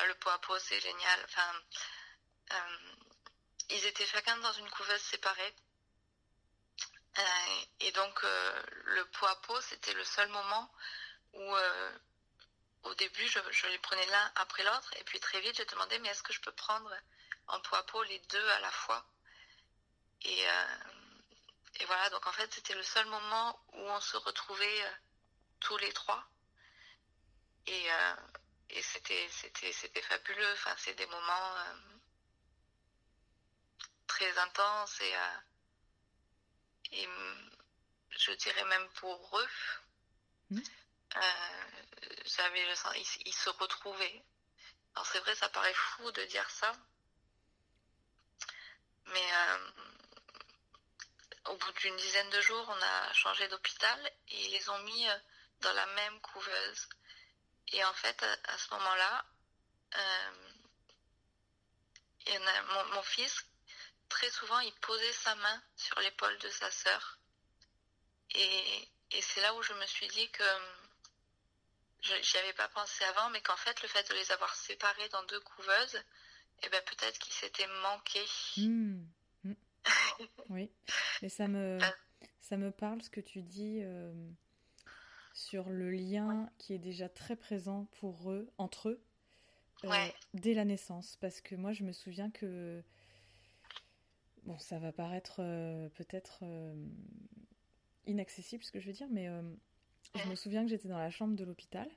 Le 0.08 0.16
pot 0.16 0.30
à 0.30 0.40
peau 0.40 0.58
c'est 0.60 0.80
génial. 0.80 1.20
Enfin, 1.26 1.54
euh, 2.54 2.78
ils 3.70 3.86
étaient 3.86 4.06
chacun 4.06 4.38
dans 4.38 4.54
une 4.54 4.70
couveuse 4.70 5.02
séparée. 5.02 5.56
Euh, 7.18 7.62
et 7.82 7.92
donc 7.92 8.24
le 8.24 9.06
pot 9.06 9.26
à 9.28 9.36
peau 9.42 9.60
c'était 9.62 9.94
le 9.94 10.04
seul 10.04 10.30
moment 10.30 10.72
où 11.34 11.56
au 12.84 12.96
début, 12.96 13.28
je, 13.28 13.68
les 13.68 13.78
prenais 13.80 14.06
l'un 14.08 14.32
après 14.36 14.64
l'autre, 14.64 14.92
et 14.98 15.04
puis 15.04 15.20
très 15.20 15.40
vite, 15.42 15.56
j'ai 15.56 15.66
demandé, 15.66 16.00
mais 16.00 16.10
est-ce 16.10 16.24
que 16.24 16.34
je 16.34 16.42
peux 16.42 16.52
prendre 16.52 16.92
en 17.48 17.60
peau 17.62 17.76
à 17.76 17.86
peau 17.86 18.04
les 18.04 18.20
deux 18.20 18.50
à 18.50 18.60
la 18.60 18.72
fois? 18.72 19.06
Et, 20.24 20.50
euh, 20.50 20.78
et, 21.80 21.86
voilà, 21.86 22.10
donc 22.10 22.26
en 22.28 22.32
fait, 22.32 22.52
c'était 22.54 22.74
le 22.74 22.84
seul 22.84 23.06
moment 23.08 23.64
où 23.74 23.80
on 23.82 24.02
se 24.02 24.18
retrouvait 24.18 24.84
euh, 24.84 24.92
tous 25.60 25.78
les 25.78 25.92
trois. 25.94 26.24
Et, 27.68 27.92
euh, 27.92 28.16
et 28.72 28.82
c'était, 28.82 29.28
c'était, 29.30 29.72
c'était 29.74 30.02
fabuleux. 30.02 30.52
Enfin, 30.54 30.76
c'est 30.78 30.94
des 30.96 31.06
moments 31.08 31.56
très 34.08 34.38
intenses 34.38 35.00
et, 35.02 35.14
et 36.92 37.08
je 38.10 38.32
dirais 38.34 38.66
même 38.66 38.90
pour 38.94 39.40
eux. 39.40 39.48
Mmh. 40.52 40.62
Euh, 41.16 41.22
j'avais 42.26 42.66
le 42.66 42.74
il, 43.26 43.34
se 43.34 43.50
retrouvait. 43.50 44.24
Alors 44.96 45.06
c'est 45.06 45.20
vrai, 45.20 45.36
ça 45.36 45.50
paraît 45.50 45.74
fou 45.74 46.12
de 46.12 46.24
dire 46.26 46.50
ça, 46.50 46.72
mais 49.08 49.34
euh, 49.34 49.72
au 51.46 51.58
bout 51.58 51.72
d'une 51.74 51.96
dizaine 51.98 52.30
de 52.30 52.42
jours, 52.42 52.66
on 52.70 52.82
a 52.82 53.14
changé 53.14 53.48
d'hôpital 53.48 54.12
et 54.30 54.46
ils 54.46 54.52
les 54.52 54.70
ont 54.70 54.80
mis 54.80 55.10
euh, 55.10 55.18
dans 55.62 55.74
la 55.74 55.86
même 55.88 56.22
couveuse. 56.22 56.90
Et 57.70 57.84
en 57.84 57.94
fait, 57.94 58.24
à, 58.24 58.58
ce 58.58 58.74
moment-là, 58.74 59.26
mon, 62.74 62.96
mon, 62.96 63.04
fils, 63.04 63.46
très 64.10 64.30
souvent, 64.30 64.60
il 64.60 64.74
posait 64.76 65.14
sa 65.14 65.36
main 65.36 65.64
sur 65.76 66.00
l'épaule 66.00 66.38
de 66.40 66.50
sa 66.50 66.70
sœur. 66.72 67.20
Et, 68.36 68.90
et 69.12 69.22
c'est 69.22 69.42
là 69.42 69.54
où 69.56 69.62
je 69.62 69.74
me 69.74 69.86
suis 69.86 70.08
dit 70.08 70.30
que 70.32 70.44
je 72.02 72.14
n'y 72.14 72.44
avais 72.44 72.54
pas 72.54 72.68
pensé 72.70 73.04
avant, 73.06 73.30
mais 73.30 73.42
qu'en 73.42 73.58
fait, 73.58 73.82
le 73.82 73.88
fait 73.88 74.08
de 74.10 74.16
les 74.16 74.32
avoir 74.32 74.54
séparés 74.56 75.10
dans 75.10 75.24
deux 75.24 75.40
couveuses, 75.42 76.02
eh 76.64 76.70
ben, 76.70 76.82
peut-être 76.86 77.20
qu'ils 77.20 77.34
s'étaient 77.34 77.68
manqués. 77.84 78.26
Hmm. 78.58 79.04
Hmm. 79.44 79.54
oui, 80.50 80.72
mais 81.22 81.30
ça 81.30 81.48
me, 81.48 81.80
ça 82.40 82.58
me 82.58 82.72
parle 82.72 83.02
ce 83.02 83.10
que 83.10 83.22
tu 83.22 83.42
dis 83.42 83.82
euh, 83.84 84.14
sur 85.52 85.70
le 85.70 85.92
lien 85.92 86.50
qui 86.58 86.74
est 86.74 86.80
déjà 86.80 87.10
très 87.10 87.36
présent 87.36 87.90
pour 88.00 88.32
eux, 88.32 88.50
entre 88.58 88.88
eux, 88.88 89.04
euh, 89.84 89.90
dès 90.34 90.54
la 90.54 90.64
naissance. 90.64 91.18
Parce 91.20 91.42
que 91.42 91.56
moi, 91.56 91.74
je 91.74 91.84
me 91.84 91.92
souviens 91.92 92.32
que. 92.32 92.82
Bon, 94.44 94.58
ça 94.60 94.80
va 94.80 94.94
paraître 94.94 95.40
euh, 95.40 95.90
peut-être 95.90 96.46
inaccessible 98.08 98.64
ce 98.64 98.72
que 98.72 98.80
je 98.80 98.88
veux 98.88 98.94
dire, 98.94 99.10
mais 99.12 99.30
je 100.16 100.30
me 100.30 100.36
souviens 100.36 100.64
que 100.64 100.70
j'étais 100.70 100.88
dans 100.88 100.98
la 100.98 101.12
chambre 101.12 101.36
de 101.36 101.44
l'hôpital. 101.44 101.90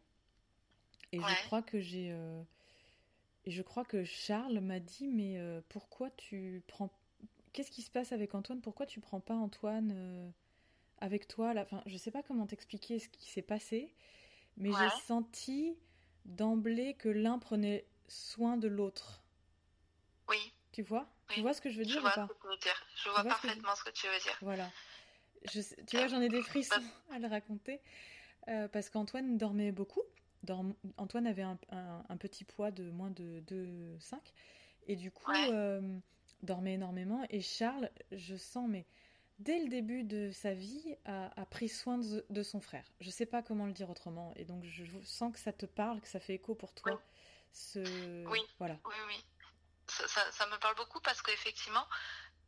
Et 1.12 1.20
je 1.20 1.46
crois 1.46 1.62
que 1.62 1.78
j'ai 1.78 2.08
et 3.46 3.50
je 3.52 3.62
crois 3.62 3.84
que 3.84 4.02
Charles 4.02 4.58
m'a 4.58 4.80
dit 4.80 5.06
mais 5.06 5.38
pourquoi 5.68 6.10
tu 6.10 6.60
prends 6.66 6.90
qu'est-ce 7.52 7.70
qui 7.70 7.82
se 7.82 7.90
passe 7.90 8.10
avec 8.10 8.34
Antoine? 8.34 8.60
Pourquoi 8.60 8.84
tu 8.84 8.98
prends 8.98 9.20
pas 9.20 9.34
Antoine 9.34 10.32
avec 10.98 11.28
toi 11.28 11.54
là 11.54 11.62
enfin 11.62 11.82
je 11.86 11.96
sais 11.96 12.10
pas 12.10 12.22
comment 12.22 12.46
t'expliquer 12.46 12.98
ce 12.98 13.08
qui 13.08 13.30
s'est 13.30 13.42
passé 13.42 13.92
mais 14.56 14.70
j'ai 14.70 14.90
senti 15.06 15.76
d'emblée 16.24 16.94
que 16.94 17.08
l'un 17.08 17.38
prenait 17.38 17.84
soin 18.08 18.56
de 18.56 18.68
l'autre. 18.68 19.22
Oui. 20.28 20.38
Tu 20.72 20.82
vois? 20.82 21.08
Tu 21.28 21.40
vois 21.40 21.54
ce 21.54 21.60
que 21.60 21.70
je 21.70 21.78
veux 21.78 21.84
dire 21.84 21.96
je 21.96 22.00
vois 22.00 22.28
Je 23.04 23.08
vois 23.10 23.24
parfaitement 23.24 23.74
ce 23.74 23.84
que, 23.84 23.90
tu 23.90 24.06
veux 24.06 24.18
dire. 24.20 24.38
Voilà 24.40 24.70
tu 25.50 25.96
vois, 25.96 26.06
j'en 26.06 26.20
ai 26.20 26.28
des 26.28 26.42
frissons 26.42 26.82
à 27.10 27.18
le 27.18 27.28
raconter 27.28 27.80
euh, 28.48 28.68
parce 28.68 28.90
qu'Antoine 28.90 29.36
dormait 29.36 29.72
beaucoup. 29.72 30.02
Antoine 30.98 31.26
avait 31.26 31.42
un, 31.42 32.16
petit 32.18 32.44
poids 32.44 32.70
de 32.70 32.90
moins 32.90 33.10
de 33.10 33.42
2,5 33.48 34.18
et 34.88 34.96
du 34.96 35.10
coup 35.10 35.32
euh, 35.32 35.80
dormait 36.42 36.74
énormément. 36.74 37.24
Et 37.30 37.40
Charles, 37.40 37.90
je 38.12 38.36
sens, 38.36 38.68
mais 38.68 38.84
dès 39.38 39.58
le 39.58 39.68
début 39.68 40.04
de 40.04 40.30
sa 40.32 40.54
vie, 40.54 40.96
a, 41.04 41.46
pris 41.46 41.68
soin 41.68 41.98
de, 41.98 42.42
son 42.42 42.60
frère. 42.60 42.84
Je 43.00 43.10
sais 43.10 43.26
pas 43.26 43.42
comment 43.42 43.66
le 43.66 43.72
dire 43.72 43.90
autrement. 43.90 44.32
Et 44.36 44.44
donc, 44.44 44.64
je 44.64 44.84
sens 45.04 45.32
que 45.32 45.38
ça 45.38 45.52
te 45.52 45.66
parle, 45.66 46.00
que 46.00 46.08
ça 46.08 46.20
fait 46.20 46.34
écho 46.34 46.54
pour 46.54 46.72
toi. 46.74 47.00
Ce... 47.52 47.78
Oui. 48.26 48.40
Voilà. 48.58 48.76
Oui, 48.84 48.96
oui. 49.08 49.24
Ça, 49.86 50.46
me 50.46 50.56
parle 50.58 50.76
beaucoup 50.76 51.00
parce 51.00 51.20
qu'effectivement, 51.22 51.86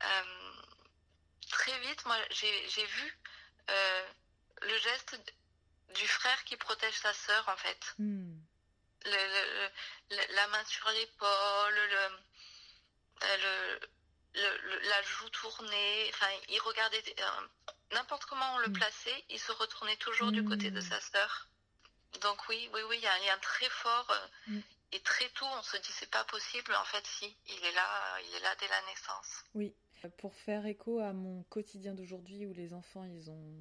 euh, 0.02 0.52
très 1.49 1.78
vite, 1.81 2.05
moi, 2.07 2.16
j'ai 2.31 2.87
vu 2.87 3.19
euh, 3.71 4.07
le 4.62 4.76
geste 4.78 5.21
du 5.95 6.09
frère 6.09 6.45
qui 6.45 6.57
protège 6.57 6.99
sa 6.99 7.12
sœur, 7.12 7.49
en 7.49 7.57
fait. 7.57 7.95
Hmm. 7.99 8.38
la 9.05 10.49
main 10.49 10.64
sur 10.64 10.88
l'épaule, 10.90 11.75
le, 13.21 13.81
euh, 14.37 14.81
la 14.88 15.02
joue 15.02 15.28
tournée. 15.31 16.11
Enfin, 16.11 16.26
il 16.49 16.61
regardait 16.61 17.02
euh, 17.19 17.47
n'importe 17.93 18.25
comment 18.26 18.55
on 18.55 18.59
le 18.59 18.69
hmm. 18.69 18.73
plaçait, 18.75 19.25
il 19.31 19.38
se 19.38 19.52
retournait 19.52 19.97
toujours 19.97 20.33
du 20.33 20.45
côté 20.45 20.71
de 20.71 20.81
hmm. 20.81 20.88
sa 20.90 21.00
sœur. 21.00 21.49
Donc 22.23 22.49
oui, 22.49 22.71
oui, 22.73 22.81
oui, 22.88 22.97
il 22.99 23.02
y 23.02 23.07
a 23.07 23.14
un 23.14 23.19
lien 23.19 23.38
très 23.40 23.69
fort. 23.69 24.12
Et 24.93 25.00
très 25.00 25.28
tôt, 25.31 25.47
on 25.59 25.62
se 25.62 25.76
dit 25.76 25.93
c'est 25.93 26.11
pas 26.11 26.25
possible. 26.25 26.75
En 26.81 26.85
fait, 26.85 27.05
si, 27.07 27.37
il 27.49 27.64
est 27.64 27.73
là, 27.73 28.21
il 28.28 28.37
est 28.37 28.40
là 28.40 28.55
dès 28.61 28.69
la 28.69 28.81
naissance. 28.90 29.45
Oui, 29.55 29.75
pour 30.19 30.35
faire 30.35 30.64
écho 30.66 31.00
à 31.00 31.12
mon 31.12 31.43
quotidien 31.45 31.95
d'aujourd'hui 31.95 32.47
où 32.47 32.52
les 32.52 32.73
enfants, 32.73 33.05
ils 33.05 33.31
ont, 33.31 33.55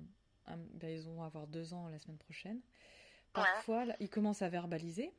ben, 0.48 0.89
ils 0.89 1.03
vont 1.03 1.24
avoir 1.24 1.48
deux 1.48 1.74
ans 1.74 1.88
la 1.89 2.00
semaine 2.00 2.20
prochaine. 2.20 2.62
Parfois, 3.34 3.86
ils 4.00 4.10
commencent 4.10 4.41
à 4.41 4.50
verbaliser. 4.50 5.12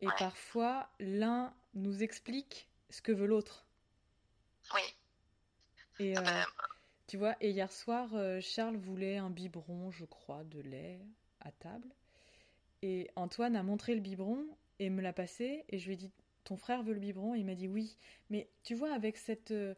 Et 0.00 0.08
parfois, 0.18 0.88
l'un 0.98 1.54
nous 1.74 2.02
explique 2.02 2.68
ce 2.90 3.00
que 3.00 3.12
veut 3.12 3.26
l'autre. 3.26 3.64
Oui. 4.74 6.04
Et 6.04 6.16
ah 6.16 6.22
ben, 6.22 6.36
euh, 6.36 6.42
tu 7.06 7.16
vois, 7.16 7.36
et 7.40 7.50
hier 7.50 7.70
soir, 7.70 8.08
euh, 8.14 8.40
Charles 8.40 8.76
voulait 8.76 9.18
un 9.18 9.30
biberon, 9.30 9.90
je 9.90 10.04
crois, 10.04 10.44
de 10.44 10.60
lait 10.60 11.00
à 11.40 11.50
table. 11.52 11.88
Et 12.82 13.10
Antoine 13.16 13.56
a 13.56 13.62
montré 13.62 13.94
le 13.94 14.00
biberon 14.00 14.44
et 14.78 14.90
me 14.90 15.02
l'a 15.02 15.12
passé. 15.12 15.64
Et 15.68 15.78
je 15.78 15.86
lui 15.86 15.94
ai 15.94 15.96
dit, 15.96 16.10
ton 16.44 16.56
frère 16.56 16.82
veut 16.82 16.94
le 16.94 17.00
biberon 17.00 17.34
Et 17.34 17.38
il 17.38 17.44
m'a 17.44 17.54
dit 17.54 17.68
oui. 17.68 17.96
Mais 18.30 18.48
tu 18.64 18.74
vois, 18.74 18.92
avec 18.92 19.16
cette 19.16 19.50
euh, 19.52 19.74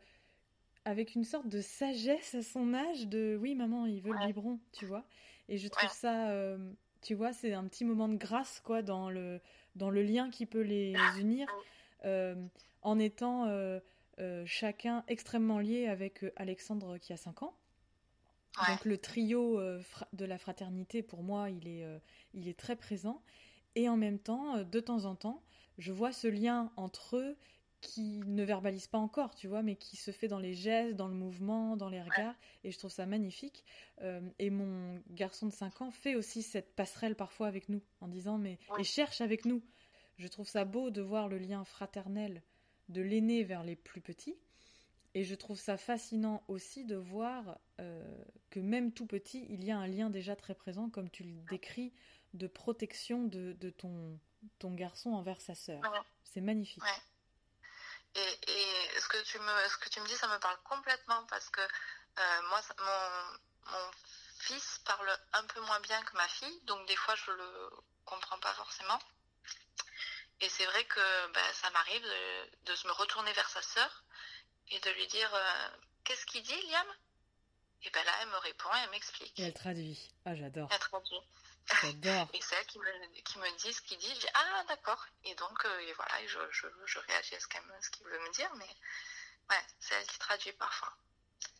avec 0.84 1.14
une 1.14 1.24
sorte 1.24 1.48
de 1.48 1.60
sagesse 1.60 2.34
à 2.34 2.42
son 2.42 2.74
âge 2.74 3.06
de 3.06 3.38
oui 3.40 3.54
maman 3.54 3.86
il 3.86 4.00
veut 4.00 4.12
le 4.12 4.26
biberon 4.26 4.58
tu 4.72 4.86
vois 4.86 5.04
et 5.48 5.56
je 5.58 5.68
trouve 5.68 5.90
ça 5.90 6.30
euh, 6.30 6.58
tu 7.00 7.14
vois 7.14 7.32
c'est 7.32 7.54
un 7.54 7.64
petit 7.64 7.84
moment 7.84 8.08
de 8.08 8.16
grâce 8.16 8.60
quoi 8.60 8.82
dans 8.82 9.10
le 9.10 9.40
dans 9.76 9.90
le 9.90 10.02
lien 10.02 10.30
qui 10.30 10.46
peut 10.46 10.60
les 10.60 10.94
unir 11.18 11.46
euh, 12.04 12.34
en 12.82 12.98
étant 12.98 13.46
euh, 13.46 13.80
chacun 14.46 15.04
extrêmement 15.08 15.58
lié 15.58 15.86
avec 15.86 16.24
Alexandre 16.36 16.98
qui 16.98 17.12
a 17.12 17.16
5 17.16 17.42
ans. 17.42 17.56
Donc 18.68 18.84
le 18.84 18.98
trio 18.98 19.60
de 20.12 20.24
la 20.24 20.38
fraternité 20.38 21.02
pour 21.02 21.22
moi 21.22 21.50
il 21.50 21.66
est 21.66 21.84
il 22.32 22.48
est 22.48 22.58
très 22.58 22.76
présent. 22.76 23.22
Et 23.74 23.88
en 23.88 23.96
même 23.96 24.18
temps 24.18 24.62
de 24.62 24.80
temps 24.80 25.04
en 25.04 25.14
temps 25.14 25.42
je 25.78 25.92
vois 25.92 26.12
ce 26.12 26.28
lien 26.28 26.70
entre 26.76 27.16
eux 27.16 27.36
qui 27.84 28.22
ne 28.24 28.42
verbalise 28.42 28.86
pas 28.86 28.98
encore, 28.98 29.34
tu 29.34 29.46
vois, 29.46 29.62
mais 29.62 29.76
qui 29.76 29.96
se 29.96 30.10
fait 30.10 30.26
dans 30.26 30.38
les 30.38 30.54
gestes, 30.54 30.96
dans 30.96 31.06
le 31.06 31.14
mouvement, 31.14 31.76
dans 31.76 31.90
les 31.90 32.00
regards, 32.00 32.34
et 32.64 32.70
je 32.70 32.78
trouve 32.78 32.90
ça 32.90 33.04
magnifique. 33.04 33.62
Euh, 34.00 34.20
et 34.38 34.48
mon 34.48 35.02
garçon 35.10 35.46
de 35.46 35.52
5 35.52 35.82
ans 35.82 35.90
fait 35.90 36.14
aussi 36.14 36.42
cette 36.42 36.74
passerelle 36.74 37.14
parfois 37.14 37.46
avec 37.46 37.68
nous, 37.68 37.82
en 38.00 38.08
disant, 38.08 38.38
mais, 38.38 38.58
et 38.78 38.84
cherche 38.84 39.20
avec 39.20 39.44
nous. 39.44 39.62
Je 40.16 40.28
trouve 40.28 40.48
ça 40.48 40.64
beau 40.64 40.90
de 40.90 41.02
voir 41.02 41.28
le 41.28 41.36
lien 41.36 41.62
fraternel 41.64 42.42
de 42.88 43.00
l'aîné 43.00 43.44
vers 43.44 43.62
les 43.62 43.76
plus 43.76 44.00
petits, 44.00 44.36
et 45.14 45.24
je 45.24 45.34
trouve 45.34 45.58
ça 45.58 45.76
fascinant 45.76 46.42
aussi 46.48 46.84
de 46.84 46.96
voir 46.96 47.58
euh, 47.80 48.02
que 48.50 48.58
même 48.58 48.92
tout 48.92 49.06
petit, 49.06 49.46
il 49.48 49.64
y 49.64 49.70
a 49.70 49.78
un 49.78 49.86
lien 49.86 50.10
déjà 50.10 50.34
très 50.34 50.54
présent, 50.54 50.90
comme 50.90 51.08
tu 51.08 51.22
le 51.22 51.40
décris, 51.50 51.92
de 52.34 52.48
protection 52.48 53.24
de, 53.24 53.70
ton, 53.70 54.18
ton 54.58 54.74
garçon 54.74 55.10
envers 55.12 55.40
sa 55.40 55.54
sœur. 55.54 55.80
C'est 56.24 56.40
magnifique. 56.40 56.82
Et, 58.16 59.00
ce, 59.00 59.08
que 59.08 59.22
tu 59.24 59.38
me, 59.38 59.68
ce 59.68 59.76
que 59.78 59.88
tu 59.88 60.00
me 60.00 60.06
dis, 60.06 60.14
ça 60.14 60.28
me 60.28 60.38
parle 60.38 60.56
complètement 60.64 61.24
parce 61.26 61.48
que 61.50 61.60
euh, 61.60 62.42
moi, 62.48 62.60
mon, 62.78 63.70
mon, 63.72 63.90
fils 64.38 64.80
parle 64.84 65.08
un 65.32 65.44
peu 65.44 65.60
moins 65.62 65.80
bien 65.80 66.00
que 66.02 66.16
ma 66.16 66.28
fille, 66.28 66.60
donc 66.64 66.86
des 66.86 66.96
fois 66.96 67.14
je 67.14 67.30
le 67.30 67.70
comprends 68.04 68.38
pas 68.38 68.52
forcément. 68.54 68.98
Et 70.40 70.48
c'est 70.48 70.66
vrai 70.66 70.84
que 70.84 71.26
ben, 71.32 71.52
ça 71.54 71.70
m'arrive 71.70 72.02
de, 72.02 72.72
de, 72.72 72.88
me 72.88 72.92
retourner 72.92 73.32
vers 73.32 73.48
sa 73.48 73.62
sœur 73.62 74.04
et 74.68 74.80
de 74.80 74.90
lui 74.90 75.06
dire 75.06 75.32
euh, 75.34 75.68
Qu'est-ce 76.04 76.26
qu'il 76.26 76.42
dit, 76.42 76.60
Liam? 76.70 76.86
Et 77.82 77.90
ben 77.90 78.04
là, 78.04 78.12
elle 78.22 78.28
me 78.28 78.38
répond 78.38 78.68
et 78.74 78.78
elle 78.82 78.90
m'explique. 78.90 79.38
Et 79.38 79.42
elle 79.42 79.54
traduit. 79.54 80.10
Ah, 80.24 80.34
j'adore. 80.34 80.68
Elle 80.72 80.78
traduit. 80.78 81.20
Et 82.34 82.40
c'est 82.42 82.56
elle 82.56 82.66
qui 82.66 82.78
me, 82.78 83.22
qui 83.22 83.38
me 83.38 83.56
dit 83.56 83.72
ce 83.72 83.80
qu'il 83.80 83.96
dit. 83.96 84.14
Je 84.14 84.20
dis 84.20 84.28
Ah, 84.34 84.64
d'accord. 84.68 85.02
Et 85.24 85.34
donc, 85.34 85.64
euh, 85.64 85.78
et 85.78 85.92
voilà, 85.94 86.26
je, 86.26 86.38
je, 86.50 86.66
je, 86.84 86.98
réagis 86.98 87.34
à 87.34 87.40
ce 87.40 87.46
qu'il 87.48 88.06
veut 88.06 88.18
me 88.18 88.32
dire. 88.32 88.50
Mais 88.56 88.68
ouais, 89.50 89.62
c'est 89.80 89.94
elle 89.94 90.06
qui 90.06 90.18
traduit 90.18 90.52
parfois. 90.52 90.92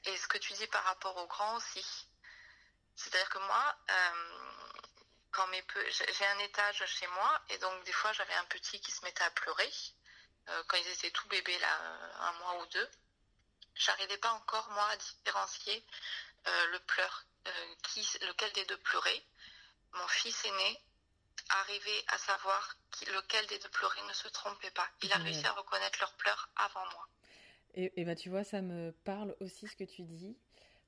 Et 0.04 0.16
ce 0.16 0.26
que 0.26 0.36
tu 0.38 0.52
dis 0.54 0.66
par 0.66 0.84
rapport 0.84 1.16
aux 1.16 1.26
grands 1.26 1.56
aussi. 1.56 1.84
C'est-à-dire 2.96 3.28
que 3.30 3.38
moi, 3.38 3.76
euh, 3.90 4.82
quand 5.34 5.46
mes 5.48 5.62
j'ai 5.88 6.26
un 6.26 6.38
étage 6.38 6.84
chez 6.86 7.06
moi, 7.08 7.40
et 7.50 7.58
donc 7.58 7.84
des 7.84 7.92
fois 7.92 8.12
j'avais 8.12 8.34
un 8.34 8.44
petit 8.46 8.80
qui 8.80 8.90
se 8.90 9.04
mettait 9.04 9.24
à 9.24 9.30
pleurer. 9.30 9.70
Euh, 10.48 10.62
quand 10.68 10.76
ils 10.76 10.88
étaient 10.88 11.10
tout 11.10 11.26
bébés, 11.28 11.58
là, 11.58 11.80
un 12.20 12.32
mois 12.34 12.62
ou 12.62 12.66
deux, 12.66 12.88
j'arrivais 13.74 14.18
pas 14.18 14.32
encore, 14.32 14.68
moi, 14.72 14.86
à 14.90 14.96
différencier 14.96 15.82
le 16.46 16.78
pleur, 16.80 17.24
qui, 17.82 18.00
lequel 18.26 18.52
des 18.52 18.66
deux 18.66 18.76
pleurait 18.76 19.24
mon 19.94 20.08
fils 20.08 20.44
aîné 20.44 20.80
arrivait 21.50 22.04
à 22.08 22.18
savoir 22.18 22.76
lequel 23.14 23.46
des 23.46 23.58
deux 23.58 23.68
pleurait 23.68 24.06
ne 24.08 24.12
se 24.12 24.28
trompait 24.28 24.70
pas. 24.70 24.88
Il 25.02 25.12
a 25.12 25.16
réussi 25.16 25.46
à 25.46 25.52
reconnaître 25.52 25.98
leurs 26.00 26.14
pleurs 26.14 26.48
avant 26.56 26.84
moi. 26.92 27.08
Et, 27.74 28.00
et 28.00 28.04
bah, 28.04 28.14
tu 28.14 28.30
vois, 28.30 28.44
ça 28.44 28.62
me 28.62 28.92
parle 29.04 29.36
aussi 29.40 29.66
ce 29.66 29.76
que 29.76 29.84
tu 29.84 30.02
dis, 30.02 30.36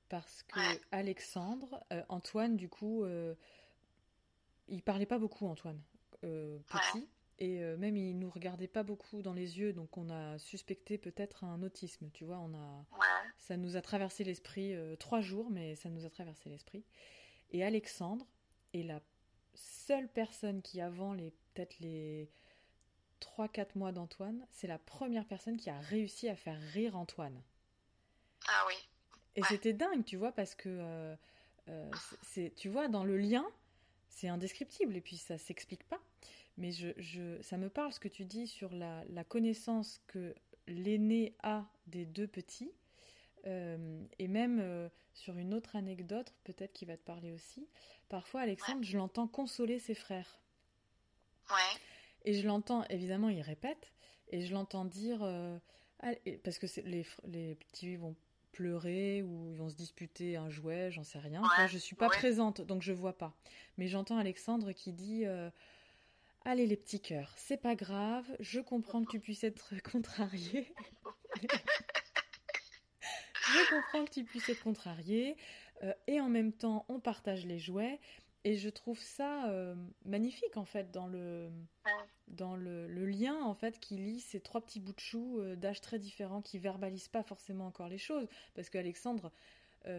parce 0.09 0.43
que 0.43 0.59
Alexandre, 0.91 1.83
euh, 1.91 2.01
Antoine, 2.09 2.55
du 2.55 2.69
coup, 2.69 3.03
euh, 3.03 3.35
il 4.67 4.81
parlait 4.81 5.05
pas 5.05 5.19
beaucoup, 5.19 5.47
Antoine, 5.47 5.81
euh, 6.23 6.59
petit. 6.67 7.07
Et 7.39 7.59
même, 7.77 7.95
il 7.97 8.17
nous 8.17 8.31
regardait 8.31 8.67
pas 8.67 8.81
beaucoup 8.81 9.21
dans 9.21 9.33
les 9.33 9.59
yeux, 9.59 9.71
donc 9.71 9.95
on 9.95 10.09
a 10.09 10.39
suspecté 10.39 10.97
peut-être 10.97 11.43
un 11.43 11.61
autisme, 11.61 12.09
tu 12.11 12.25
vois. 12.25 12.39
On 12.39 12.51
a, 12.55 12.85
ça 13.37 13.57
nous 13.57 13.75
a 13.75 13.81
traversé 13.81 14.23
l'esprit 14.23 14.73
trois 14.97 15.21
jours, 15.21 15.51
mais 15.51 15.75
ça 15.75 15.89
nous 15.89 16.03
a 16.03 16.09
traversé 16.09 16.49
l'esprit. 16.49 16.83
Et 17.51 17.63
Alexandre, 17.63 18.25
et 18.73 18.81
la 18.81 19.01
seule 19.53 20.07
personne 20.07 20.63
qui, 20.63 20.81
avant 20.81 21.13
les 21.13 21.31
peut-être 21.53 21.77
les 21.79 22.27
3-4 23.21 23.67
mois 23.75 23.91
d'Antoine, 23.91 24.43
c'est 24.49 24.67
la 24.67 24.79
première 24.79 25.25
personne 25.25 25.57
qui 25.57 25.69
a 25.69 25.79
réussi 25.79 26.29
à 26.29 26.35
faire 26.35 26.59
rire 26.73 26.97
Antoine. 26.97 27.39
Ah 28.47 28.63
oui. 28.67 28.75
Et 29.35 29.43
c'était 29.43 29.73
dingue, 29.73 30.03
tu 30.05 30.17
vois, 30.17 30.31
parce 30.31 30.55
que 30.55 31.15
c'est, 32.23 32.51
tu 32.55 32.69
vois, 32.69 32.87
dans 32.87 33.03
le 33.03 33.17
lien, 33.17 33.45
c'est 34.09 34.27
indescriptible 34.27 34.95
et 34.95 35.01
puis 35.01 35.17
ça 35.17 35.37
s'explique 35.37 35.83
pas. 35.83 36.01
Mais 36.57 36.71
je, 36.71 36.89
je, 36.97 37.41
ça 37.41 37.57
me 37.57 37.69
parle 37.69 37.93
ce 37.93 37.99
que 37.99 38.07
tu 38.07 38.25
dis 38.25 38.47
sur 38.47 38.73
la, 38.73 39.03
la 39.09 39.23
connaissance 39.23 40.01
que 40.07 40.33
l'aîné 40.67 41.35
a 41.43 41.65
des 41.85 42.05
deux 42.05 42.27
petits. 42.27 42.71
Euh, 43.45 44.03
et 44.19 44.27
même 44.27 44.59
euh, 44.59 44.89
sur 45.13 45.37
une 45.37 45.53
autre 45.53 45.75
anecdote, 45.75 46.33
peut-être 46.43 46.73
qui 46.73 46.85
va 46.85 46.97
te 46.97 47.03
parler 47.03 47.31
aussi, 47.31 47.67
parfois 48.09 48.41
Alexandre, 48.41 48.83
je 48.83 48.97
l'entends 48.97 49.27
consoler 49.27 49.79
ses 49.79 49.95
frères. 49.95 50.39
Ouais. 51.49 51.81
Et 52.25 52.33
je 52.33 52.45
l'entends, 52.45 52.83
évidemment, 52.89 53.29
il 53.29 53.41
répète, 53.41 53.93
et 54.29 54.41
je 54.41 54.53
l'entends 54.53 54.83
dire, 54.83 55.19
euh, 55.23 55.57
parce 56.43 56.59
que 56.59 56.65
les, 56.81 57.05
les 57.25 57.55
petits 57.55 57.95
vont 57.95 58.15
pleurer 58.57 59.21
ou 59.21 59.51
ils 59.51 59.57
vont 59.57 59.69
se 59.69 59.75
disputer 59.75 60.35
un 60.35 60.49
jouet, 60.49 60.91
j'en 60.91 61.03
sais 61.03 61.19
rien. 61.19 61.41
Moi, 61.41 61.67
je 61.67 61.77
suis 61.77 61.95
pas 61.95 62.07
présente, 62.07 62.61
donc 62.61 62.81
je 62.81 62.91
vois 62.91 63.17
pas. 63.17 63.35
Mais 63.77 63.87
j'entends 63.87 64.17
Alexandre 64.17 64.71
qui 64.71 64.93
dit 64.93 65.25
Allez 66.49 66.65
les 66.65 66.77
petits 66.77 67.01
cœurs, 67.01 67.33
c'est 67.35 67.57
pas 67.57 67.75
grave, 67.75 68.25
je 68.39 68.61
comprends 68.61 69.03
que 69.03 69.11
tu 69.11 69.19
puisses 69.19 69.43
être 69.43 69.73
contrarié. 69.91 70.73
je 71.41 71.47
comprends 73.69 74.05
que 74.05 74.11
tu 74.11 74.23
puisses 74.23 74.47
être 74.47 74.63
contrarié. 74.63 75.35
Euh, 75.83 75.93
et 76.07 76.21
en 76.21 76.29
même 76.29 76.53
temps, 76.53 76.85
on 76.87 77.01
partage 77.01 77.45
les 77.45 77.59
jouets. 77.59 77.99
Et 78.47 78.55
je 78.55 78.69
trouve 78.69 78.99
ça 78.99 79.49
euh, 79.49 79.75
magnifique 80.05 80.57
en 80.57 80.65
fait 80.65 80.91
dans 80.91 81.07
le 81.07 81.49
dans 82.27 82.55
le, 82.55 82.87
lien 83.05 83.41
en 83.43 83.53
fait 83.53 83.79
qui 83.79 83.97
lie 83.97 84.19
ces 84.19 84.39
trois 84.39 84.61
petits 84.61 84.79
bouts 84.79 84.93
de 84.93 84.99
chou 84.99 85.39
euh, 85.39 85.55
d'âge 85.55 85.81
très 85.81 85.99
différents 85.99 86.41
qui 86.41 86.59
verbalisent 86.59 87.07
pas 87.07 87.23
forcément 87.23 87.67
encore 87.67 87.87
les 87.89 87.97
choses 87.97 88.27
parce 88.53 88.69
qu'Alexandre 88.69 89.31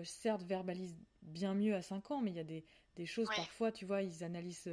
certes 0.05 0.43
verbalise 0.43 0.99
bien 1.23 1.55
mieux 1.55 1.75
à 1.75 1.81
5 1.81 2.11
ans 2.11 2.21
mais 2.21 2.31
il 2.31 2.37
y 2.37 2.41
a 2.41 2.45
des, 2.45 2.63
des 2.97 3.07
choses 3.07 3.29
parfois 3.35 3.73
tu 3.73 3.87
vois 3.87 4.03
ils 4.03 4.23
analysent 4.23 4.69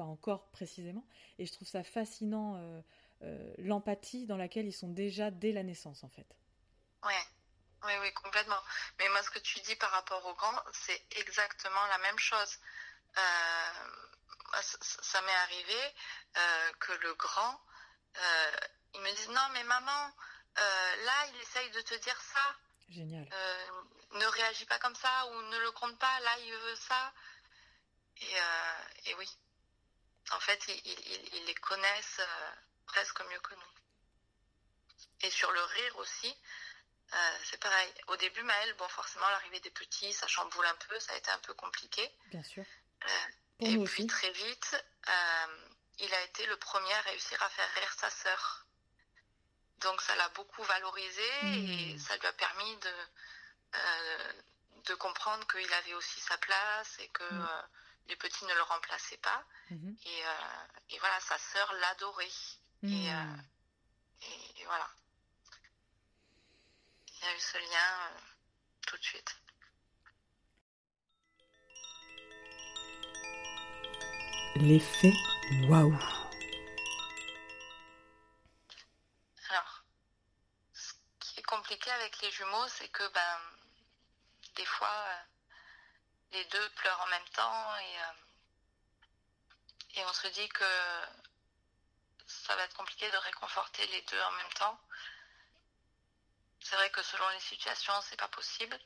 pas 0.00 0.06
encore 0.06 0.46
précisément. 0.48 1.04
Et 1.38 1.44
je 1.44 1.52
trouve 1.52 1.68
ça 1.68 1.82
fascinant, 1.82 2.56
euh, 2.56 2.80
euh, 3.22 3.54
l'empathie 3.58 4.24
dans 4.24 4.38
laquelle 4.38 4.66
ils 4.66 4.72
sont 4.72 4.88
déjà 4.88 5.30
dès 5.30 5.52
la 5.52 5.62
naissance, 5.62 6.04
en 6.04 6.08
fait. 6.08 6.38
Ouais. 7.04 7.12
Oui, 7.84 7.92
oui, 8.00 8.12
complètement. 8.14 8.62
Mais 8.98 9.08
moi, 9.08 9.22
ce 9.22 9.30
que 9.30 9.38
tu 9.38 9.60
dis 9.60 9.76
par 9.76 9.90
rapport 9.90 10.24
au 10.26 10.34
grand, 10.34 10.62
c'est 10.72 11.02
exactement 11.12 11.86
la 11.86 11.98
même 11.98 12.18
chose. 12.18 12.58
Euh, 13.16 14.60
ça, 14.60 15.22
m'est 15.22 15.36
arrivé 15.36 15.94
que 16.80 16.92
le 16.92 17.14
grand, 17.14 17.60
il 18.94 19.00
me 19.00 19.12
dit 19.12 19.28
non, 19.28 19.48
mais 19.52 19.64
maman, 19.64 20.12
là, 20.56 21.26
il 21.28 21.40
essaye 21.40 21.70
de 21.70 21.80
te 21.80 21.94
dire 21.94 22.20
ça. 22.20 22.56
Génial. 22.90 23.28
ne 24.12 24.26
réagis 24.26 24.66
pas 24.66 24.78
comme 24.80 24.96
ça 24.96 25.26
ou 25.26 25.42
ne 25.42 25.58
le 25.58 25.70
compte 25.72 25.98
pas. 25.98 26.20
Là, 26.20 26.38
il 26.38 26.52
veut 26.52 26.76
ça. 26.76 27.12
Et, 28.16 28.36
et 29.06 29.14
oui, 29.14 29.28
en 30.32 30.40
fait, 30.40 30.64
ils, 30.68 31.44
les 31.46 31.54
connaissent 31.54 32.20
euh, 32.20 32.50
presque 32.86 33.20
mieux 33.30 33.40
que 33.40 33.54
nous. 33.54 33.72
Et 35.22 35.30
sur 35.30 35.50
le 35.50 35.62
rire 35.62 35.96
aussi, 35.98 36.36
euh, 37.12 37.38
c'est 37.44 37.60
pareil. 37.60 37.92
Au 38.08 38.16
début, 38.16 38.42
Maëlle, 38.42 38.74
bon, 38.74 38.88
forcément, 38.88 39.28
l'arrivée 39.30 39.60
des 39.60 39.70
petits, 39.70 40.12
ça 40.12 40.26
chamboule 40.26 40.66
un 40.66 40.74
peu, 40.88 40.98
ça 41.00 41.12
a 41.12 41.16
été 41.16 41.30
un 41.30 41.38
peu 41.38 41.54
compliqué. 41.54 42.10
Bien 42.26 42.42
sûr. 42.42 42.64
Euh, 43.04 43.08
et 43.60 43.78
puis 43.84 44.06
très 44.06 44.30
vite, 44.30 44.84
il 45.98 46.14
a 46.14 46.22
été 46.22 46.46
le 46.46 46.56
premier 46.56 46.92
à 46.94 47.00
réussir 47.02 47.42
à 47.42 47.48
faire 47.50 47.68
rire 47.74 47.92
sa 47.98 48.10
sœur. 48.10 48.66
Donc 49.80 50.00
ça 50.02 50.14
l'a 50.16 50.28
beaucoup 50.30 50.62
valorisé 50.62 51.28
et 51.42 51.94
hmm. 51.94 51.98
ça 51.98 52.16
lui 52.16 52.26
a 52.26 52.32
permis 52.34 52.76
de, 52.76 52.94
de 54.86 54.94
comprendre 54.94 55.46
qu'il 55.46 55.72
avait 55.72 55.94
aussi 55.94 56.20
sa 56.20 56.36
place 56.38 56.98
et 57.00 57.08
que 57.08 57.24
hmm 57.24 57.48
les 58.10 58.16
petits 58.16 58.44
ne 58.44 58.54
le 58.54 58.62
remplaçaient 58.62 59.18
pas. 59.18 59.44
Mhm. 59.70 59.96
Euh, 60.06 60.66
et, 60.90 60.98
voilà, 60.98 61.20
sa 61.20 61.38
sœur 61.38 61.72
l'adorait. 61.80 62.28
Mhm. 62.82 63.06
Euh, 63.08 63.36
et, 64.58 64.64
voilà. 64.64 64.88
Il 67.20 67.26
y 67.26 67.28
a 67.28 67.36
eu 67.36 67.40
ce 67.40 67.58
lien 67.58 68.06
euh, 68.06 68.18
tout 68.86 68.96
de 68.96 69.02
suite. 69.02 69.36
L'effet 74.56 75.12
waouh. 75.68 75.94
Alors, 79.50 79.84
ce 80.72 80.92
qui 81.18 81.40
est 81.40 81.42
compliqué 81.42 81.90
avec 81.90 82.18
les 82.22 82.30
jumeaux, 82.30 82.68
c'est 82.68 82.88
que 82.88 83.06
ben, 83.12 83.38
des 84.56 84.64
fois, 84.64 85.06
les 86.32 86.44
deux 86.46 86.70
pleurent 86.70 87.02
en 87.02 87.08
même 87.08 87.28
temps 87.34 87.76
et, 87.76 88.00
euh, 88.00 88.12
et 89.96 90.04
on 90.06 90.12
se 90.14 90.28
dit 90.28 90.48
que 90.48 90.64
ça 92.26 92.56
va 92.56 92.64
être 92.64 92.76
compliqué 92.76 93.10
de 93.10 93.16
réconforter 93.16 93.86
les 93.88 94.02
deux 94.02 94.20
en 94.20 94.32
même 94.32 94.52
temps. 94.54 94.78
C'est 96.60 96.76
vrai 96.76 96.90
que 96.90 97.02
selon 97.02 97.28
les 97.30 97.40
situations, 97.40 97.94
c'est 98.02 98.16
pas 98.16 98.28
possible, 98.28 98.78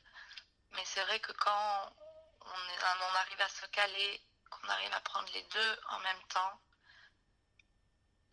mais 0.71 0.83
c'est 0.85 1.03
vrai 1.03 1.19
que 1.19 1.31
quand 1.33 1.93
on, 2.41 2.47
on 2.47 3.15
arrive 3.15 3.41
à 3.41 3.49
se 3.49 3.65
caler, 3.67 4.21
qu'on 4.49 4.67
arrive 4.69 4.93
à 4.93 5.01
prendre 5.01 5.31
les 5.33 5.43
deux 5.43 5.79
en 5.89 5.99
même 5.99 6.23
temps, 6.29 6.61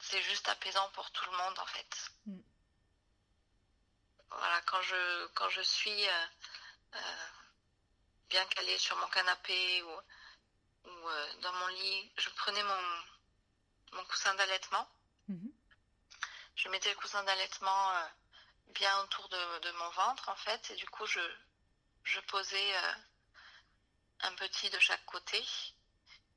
c'est 0.00 0.22
juste 0.22 0.48
apaisant 0.48 0.88
pour 0.90 1.11
tout 1.12 1.31
le 1.31 1.37
monde 1.37 1.59
en 1.59 1.66
fait. 1.66 2.11
Mm. 2.26 2.40
Voilà, 4.31 4.61
quand 4.62 4.83
je, 4.83 5.26
quand 5.28 5.48
je 5.50 5.61
suis 5.61 6.09
euh, 6.09 6.26
euh, 6.94 7.26
bien 8.28 8.44
calée 8.46 8.78
sur 8.78 8.96
mon 8.96 9.07
canapé 9.09 9.83
ou, 9.83 10.00
euh, 10.87 11.33
dans 11.42 11.52
mon 11.52 11.66
lit, 11.68 12.12
je 12.16 12.31
prenais 12.31 12.62
mon, 12.62 13.02
mon 13.92 14.05
coussin 14.07 14.35
d'allaitement. 14.35 14.88
Mhm. 15.28 15.52
Je 16.57 16.68
mettais 16.68 16.90
le 16.90 16.96
coussin 16.96 17.22
d'allaitement 17.24 17.92
bien 18.73 18.99
autour 19.01 19.29
de, 19.29 19.71
mon 19.73 19.89
ventre, 19.91 20.29
en 20.29 20.37
fait, 20.37 20.71
et 20.71 20.75
du 20.77 20.87
coup, 20.89 21.07
je, 21.07 21.21
je 22.05 22.21
posais 22.21 22.77
euh, 22.77 22.93
un 24.21 24.35
petit 24.35 24.71
de 24.71 24.79
chaque 24.79 25.05
côté. 25.07 25.45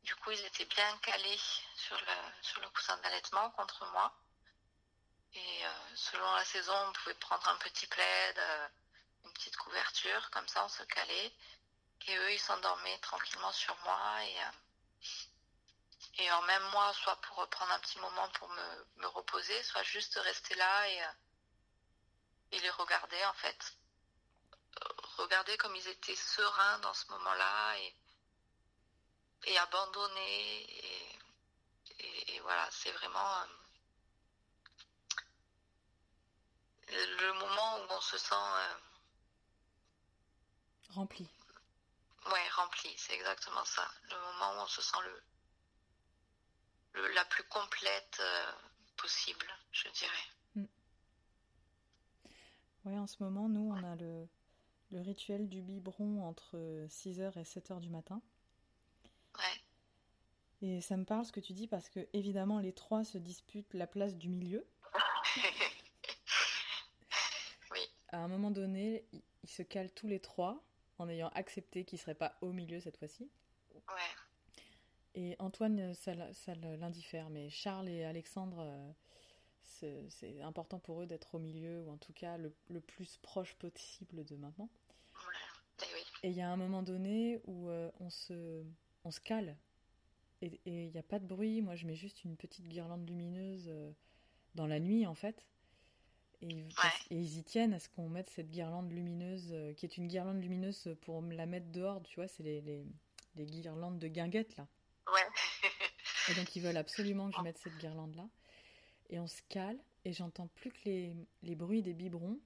Du 0.03 0.15
coup, 0.17 0.31
ils 0.31 0.45
étaient 0.45 0.65
bien 0.65 0.97
calés 0.99 1.39
sur 1.75 1.97
le, 1.97 2.43
sur 2.43 2.61
le 2.61 2.69
coussin 2.69 2.97
d'allaitement 2.97 3.49
contre 3.51 3.85
moi. 3.91 4.13
Et 5.33 5.63
selon 5.95 6.31
la 6.35 6.45
saison, 6.45 6.73
on 6.87 6.93
pouvait 6.93 7.15
prendre 7.15 7.45
un 7.49 7.57
petit 7.57 7.87
plaid, 7.87 8.39
une 9.25 9.33
petite 9.33 9.57
couverture, 9.57 10.29
comme 10.31 10.47
ça 10.47 10.63
on 10.63 10.69
se 10.69 10.83
calait. 10.83 11.33
Et 12.07 12.17
eux, 12.17 12.31
ils 12.33 12.39
s'endormaient 12.39 12.97
tranquillement 12.99 13.51
sur 13.51 13.75
moi. 13.83 14.23
Et, 14.23 14.39
euh, 14.39 14.51
et 16.19 16.31
en 16.31 16.41
même 16.43 16.63
moi, 16.69 16.93
soit 16.93 17.19
pour 17.21 17.47
prendre 17.49 17.71
un 17.71 17.79
petit 17.79 17.99
moment 17.99 18.29
pour 18.29 18.49
me, 18.49 19.07
reposer, 19.07 19.63
soit 19.63 19.83
juste 19.83 20.15
rester 20.15 20.55
là 20.55 20.89
et, 20.89 21.03
euh, 21.03 21.07
et 22.51 22.59
les 22.59 22.69
regarder 22.69 23.23
en 23.25 23.33
fait. 23.33 23.73
Regarder 25.17 25.57
comme 25.57 25.75
ils 25.75 25.87
étaient 25.87 26.15
sereins 26.15 26.79
dans 26.79 26.93
ce 26.93 27.09
moment-là 27.11 27.77
et, 27.79 27.95
et 29.45 29.57
abandonnés. 29.57 30.85
Et, 31.99 32.35
et, 32.35 32.39
voilà, 32.41 32.69
c'est 32.71 32.91
vraiment 32.91 33.37
euh, 33.39 33.45
le 36.89 37.33
moment 37.33 37.79
où 37.79 37.85
on 37.89 38.01
se 38.01 38.17
sent 38.17 38.35
rempli. 40.95 41.27
Ouais, 42.25 42.49
rempli, 42.49 42.93
c'est 42.97 43.13
exactement 43.13 43.65
ça. 43.65 43.87
Le 44.09 44.19
moment 44.19 44.53
où 44.53 44.63
on 44.63 44.67
se 44.67 44.81
sent 44.81 44.97
le, 46.93 47.07
la 47.13 47.25
plus 47.25 47.43
complète 47.45 48.17
euh, 48.19 48.51
possible, 48.97 49.47
je 49.71 49.89
dirais. 49.89 50.34
Ouais, 52.85 52.97
en 52.97 53.07
ce 53.07 53.21
moment, 53.23 53.49
nous, 53.49 53.71
on 53.71 53.83
a 53.83 53.95
le, 53.95 54.27
le 54.91 55.01
rituel 55.01 55.49
du 55.49 55.61
biberon 55.61 56.23
entre 56.23 56.57
6h 56.87 57.39
et 57.39 57.43
7h 57.43 57.79
du 57.79 57.89
matin. 57.89 58.21
Ouais. 59.37 59.61
Et 60.61 60.81
ça 60.81 60.95
me 60.95 61.03
parle 61.03 61.25
ce 61.25 61.31
que 61.31 61.39
tu 61.39 61.53
dis 61.53 61.67
parce 61.67 61.89
que, 61.89 62.07
évidemment, 62.13 62.59
les 62.59 62.73
trois 62.73 63.03
se 63.03 63.17
disputent 63.17 63.73
la 63.73 63.87
place 63.87 64.15
du 64.15 64.29
milieu. 64.29 64.65
oui. 67.71 67.79
À 68.09 68.19
un 68.19 68.27
moment 68.27 68.51
donné, 68.51 69.05
ils 69.11 69.49
se 69.49 69.63
calent 69.63 69.91
tous 69.91 70.07
les 70.07 70.19
trois 70.19 70.63
en 70.97 71.09
ayant 71.09 71.29
accepté 71.29 71.83
qu'il 71.83 71.99
serait 71.99 72.15
pas 72.15 72.37
au 72.41 72.51
milieu 72.51 72.79
cette 72.79 72.97
fois-ci. 72.97 73.29
Ouais. 73.73 74.15
Et 75.15 75.35
Antoine, 75.39 75.93
ça, 75.93 76.33
ça 76.33 76.55
l'indiffère, 76.55 77.29
mais 77.29 77.49
Charles 77.49 77.89
et 77.89 78.05
Alexandre, 78.05 78.59
euh, 78.59 78.91
c'est 79.65 80.41
important 80.41 80.79
pour 80.79 81.01
eux 81.01 81.05
d'être 81.05 81.35
au 81.35 81.39
milieu, 81.39 81.81
ou 81.83 81.91
en 81.91 81.97
tout 81.97 82.13
cas 82.13 82.37
le, 82.37 82.53
le 82.69 82.81
plus 82.81 83.17
proche 83.17 83.53
possible 83.55 84.23
de 84.25 84.35
maintenant. 84.35 84.69
Ouais. 85.15 85.87
Et 86.23 86.29
il 86.29 86.35
y 86.35 86.41
a 86.41 86.49
un 86.49 86.57
moment 86.57 86.81
donné 86.81 87.39
où 87.45 87.69
euh, 87.69 87.91
on, 87.99 88.09
se, 88.09 88.63
on 89.03 89.11
se 89.11 89.19
cale, 89.19 89.55
et 90.41 90.59
il 90.65 90.91
n'y 90.91 90.97
a 90.97 91.03
pas 91.03 91.19
de 91.19 91.25
bruit. 91.25 91.61
Moi, 91.61 91.75
je 91.75 91.85
mets 91.85 91.95
juste 91.95 92.23
une 92.23 92.35
petite 92.35 92.67
guirlande 92.67 93.07
lumineuse 93.07 93.65
euh, 93.67 93.91
dans 94.55 94.67
la 94.67 94.79
nuit, 94.79 95.05
en 95.05 95.15
fait. 95.15 95.45
Et, 96.41 96.65
ils 97.09 97.37
y 97.37 97.43
tiennent 97.43 97.73
à 97.73 97.79
ce 97.79 97.89
qu'on 97.89 98.09
mette 98.09 98.29
cette 98.29 98.51
guirlande 98.51 98.91
lumineuse, 98.91 99.49
euh, 99.51 99.73
qui 99.73 99.85
est 99.85 99.97
une 99.97 100.07
guirlande 100.07 100.41
lumineuse 100.41 100.95
pour 101.01 101.21
la 101.21 101.45
mettre 101.45 101.71
dehors, 101.71 102.03
tu 102.03 102.15
vois, 102.15 102.27
c'est 102.27 102.43
les, 102.43 102.61
les, 102.61 102.85
les, 103.35 103.45
guirlandes 103.45 103.99
de 103.99 104.07
guinguettes 104.07 104.55
là. 104.57 104.67
Ouais. 105.07 106.31
et 106.31 106.33
donc 106.35 106.55
ils 106.55 106.61
veulent 106.61 106.77
absolument 106.77 107.29
que 107.29 107.37
je 107.37 107.41
mette 107.43 107.57
cette 107.57 107.77
guirlande 107.77 108.15
là. 108.15 108.27
Et 109.09 109.19
on 109.19 109.27
se 109.27 109.41
cale, 109.49 109.77
et 110.03 110.13
j'entends 110.13 110.47
plus 110.47 110.71
que 110.71 110.85
les, 110.85 111.15
les, 111.43 111.55
bruits 111.55 111.81
des 111.81 111.93
biberons. 111.93 112.39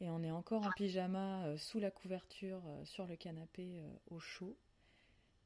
Et 0.00 0.10
on 0.10 0.22
est 0.22 0.30
encore 0.30 0.64
en 0.64 0.70
pyjama 0.72 1.44
euh, 1.44 1.56
sous 1.56 1.78
la 1.78 1.90
couverture, 1.90 2.60
euh, 2.66 2.84
sur 2.84 3.06
le 3.06 3.16
canapé 3.16 3.82
au 4.10 4.18
chaud. 4.18 4.56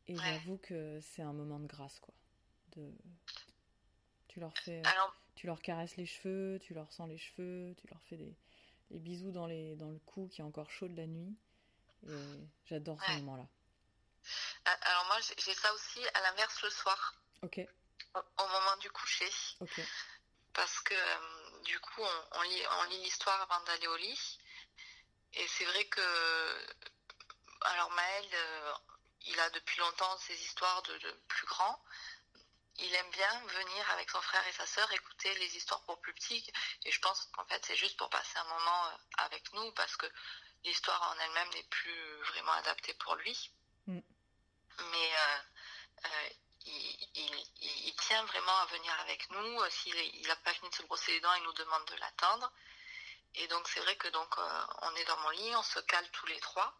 Et 0.08 0.16
j'avoue 0.16 0.58
que 0.58 1.00
c'est 1.00 1.22
un 1.22 1.32
moment 1.32 1.58
de 1.58 1.66
grâce, 1.66 1.98
quoi. 1.98 2.14
De... 2.76 2.92
Tu 4.28 4.40
leur 4.40 4.56
fais 4.58 4.82
tu 5.36 5.46
leur 5.46 5.60
caresses 5.60 5.96
les 5.96 6.06
cheveux, 6.06 6.58
tu 6.60 6.74
leur 6.74 6.90
sens 6.92 7.08
les 7.08 7.18
cheveux, 7.18 7.74
tu 7.76 7.86
leur 7.88 8.00
fais 8.02 8.16
des, 8.16 8.34
bisous 8.90 9.30
dans, 9.30 9.46
les, 9.46 9.76
dans 9.76 9.90
le 9.90 9.98
cou 9.98 10.28
qui 10.28 10.40
est 10.40 10.44
encore 10.44 10.70
chaud 10.70 10.88
de 10.88 10.96
la 10.96 11.06
nuit. 11.06 11.36
Et 12.08 12.40
j'adore 12.64 12.98
ce 13.04 13.12
moment-là. 13.18 13.46
Alors 14.64 15.04
moi, 15.06 15.16
j'ai 15.20 15.54
ça 15.54 15.72
aussi 15.74 16.00
à 16.14 16.22
l'inverse 16.22 16.62
le 16.62 16.70
soir. 16.70 17.14
Ok. 17.42 17.60
Au, 18.38 18.46
moment 18.48 18.76
du 18.80 18.90
coucher. 18.90 19.30
Parce 20.52 20.80
que 20.80 20.94
euh, 20.94 21.62
du 21.64 21.78
coup, 21.80 22.02
on, 22.32 22.42
lit, 22.42 22.62
on 22.80 22.84
lit 22.84 23.02
l'histoire 23.02 23.40
avant 23.42 23.62
d'aller 23.64 23.86
au 23.88 23.96
lit. 23.96 24.38
Et 25.34 25.46
c'est 25.48 25.64
vrai 25.64 25.84
que... 25.86 26.66
Alors 27.62 27.90
Maël, 27.90 28.28
euh, 28.32 28.72
il 29.22 29.40
a 29.40 29.50
depuis 29.50 29.78
longtemps 29.80 30.16
ces 30.18 30.34
histoires 30.34 30.82
de, 30.82 30.98
de 30.98 31.10
plus 31.28 31.46
grands 31.46 31.82
il 32.78 32.94
aime 32.94 33.10
bien 33.10 33.46
venir 33.46 33.90
avec 33.92 34.10
son 34.10 34.20
frère 34.20 34.46
et 34.46 34.52
sa 34.52 34.66
sœur 34.66 34.90
écouter 34.92 35.34
les 35.36 35.56
histoires 35.56 35.82
pour 35.84 36.00
plus 36.00 36.12
petits. 36.14 36.44
Et 36.84 36.90
je 36.90 37.00
pense 37.00 37.24
qu'en 37.32 37.44
fait, 37.46 37.64
c'est 37.64 37.76
juste 37.76 37.96
pour 37.96 38.10
passer 38.10 38.38
un 38.38 38.44
moment 38.44 38.86
euh, 38.86 38.96
avec 39.18 39.52
nous 39.54 39.72
parce 39.72 39.96
que 39.96 40.06
l'histoire 40.64 41.14
en 41.14 41.20
elle-même 41.20 41.48
n'est 41.50 41.64
plus 41.64 42.22
vraiment 42.28 42.52
adaptée 42.52 42.94
pour 42.94 43.14
lui. 43.16 43.50
Mm. 43.86 44.00
Mais 44.90 45.10
euh, 45.14 46.28
euh, 46.66 46.70
il, 47.62 47.94
tient 47.96 48.24
vraiment 48.24 48.56
à 48.58 48.66
venir 48.66 49.00
avec 49.00 49.30
nous. 49.30 49.70
S'il 49.70 50.26
n'a 50.28 50.36
pas 50.36 50.52
fini 50.54 50.70
de 50.70 50.74
se 50.74 50.82
brosser 50.82 51.12
les 51.12 51.20
dents, 51.20 51.34
il 51.34 51.42
nous 51.44 51.52
demande 51.54 51.84
de 51.86 51.96
l'attendre. 51.96 52.52
Et 53.34 53.48
donc, 53.48 53.68
c'est 53.68 53.80
vrai 53.80 53.96
que 53.96 54.08
donc 54.08 54.36
on 54.82 54.96
est 54.96 55.04
dans 55.04 55.18
mon 55.18 55.30
lit, 55.30 55.56
on 55.56 55.62
se 55.62 55.80
cale 55.80 56.08
tous 56.12 56.26
les 56.26 56.40
trois. 56.40 56.76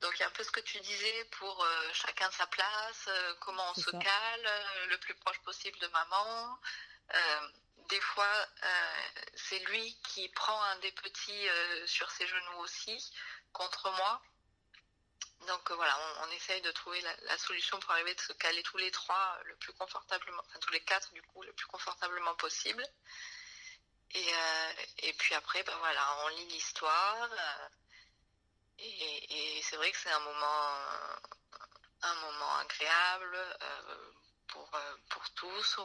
Donc 0.00 0.12
il 0.16 0.20
y 0.20 0.22
a 0.22 0.28
un 0.28 0.32
peu 0.32 0.44
ce 0.44 0.50
que 0.50 0.60
tu 0.60 0.80
disais 0.80 1.24
pour 1.38 1.62
euh, 1.62 1.90
chacun 1.92 2.30
sa 2.30 2.46
place, 2.46 3.04
euh, 3.08 3.34
comment 3.40 3.64
on 3.70 3.74
se 3.74 3.90
cale, 3.90 4.46
euh, 4.46 4.86
le 4.86 4.98
plus 4.98 5.14
proche 5.16 5.38
possible 5.40 5.78
de 5.78 5.88
maman. 5.88 6.58
des 7.88 8.00
fois, 8.00 8.46
c'est 9.34 9.58
lui 9.70 9.98
qui 10.04 10.28
prend 10.28 10.62
un 10.62 10.78
des 10.78 10.92
petits 10.92 11.48
sur 11.86 12.08
ses 12.12 12.26
genoux 12.26 12.58
aussi, 12.58 13.12
contre 13.52 13.90
moi. 13.90 14.22
Donc 15.46 15.70
voilà, 15.72 15.96
on, 16.22 16.30
essaye 16.32 16.60
de 16.62 16.70
trouver 16.72 17.00
la, 17.00 17.38
solution 17.38 17.78
pour 17.80 17.90
arriver 17.92 18.14
de 18.14 18.20
se 18.20 18.32
caler 18.34 18.62
tous 18.62 18.76
les 18.76 18.90
trois 18.90 19.38
le 19.44 19.56
plus 19.56 19.72
confortablement, 19.72 20.42
enfin 20.46 20.58
tous 20.60 20.72
les 20.72 20.80
quatre 20.80 21.12
du 21.12 21.22
coup, 21.22 21.42
le 21.42 21.52
plus 21.52 21.66
confortablement 21.66 22.34
possible. 22.36 22.86
Et, 24.12 24.32
et 24.98 25.12
puis 25.14 25.34
après, 25.34 25.62
ben 25.62 25.76
voilà, 25.78 26.24
on 26.24 26.28
lit 26.28 26.46
l'histoire. 26.46 27.30
Et, 28.82 29.62
c'est 29.62 29.76
vrai 29.76 29.90
que 29.92 29.98
c'est 29.98 30.10
un 30.10 30.20
moment, 30.20 30.78
un 32.02 32.14
moment 32.14 32.56
agréable 32.58 33.36
euh, 33.36 34.12
pour, 34.48 34.74
euh, 34.74 34.96
pour 35.10 35.30
tous, 35.34 35.76
où 35.78 35.82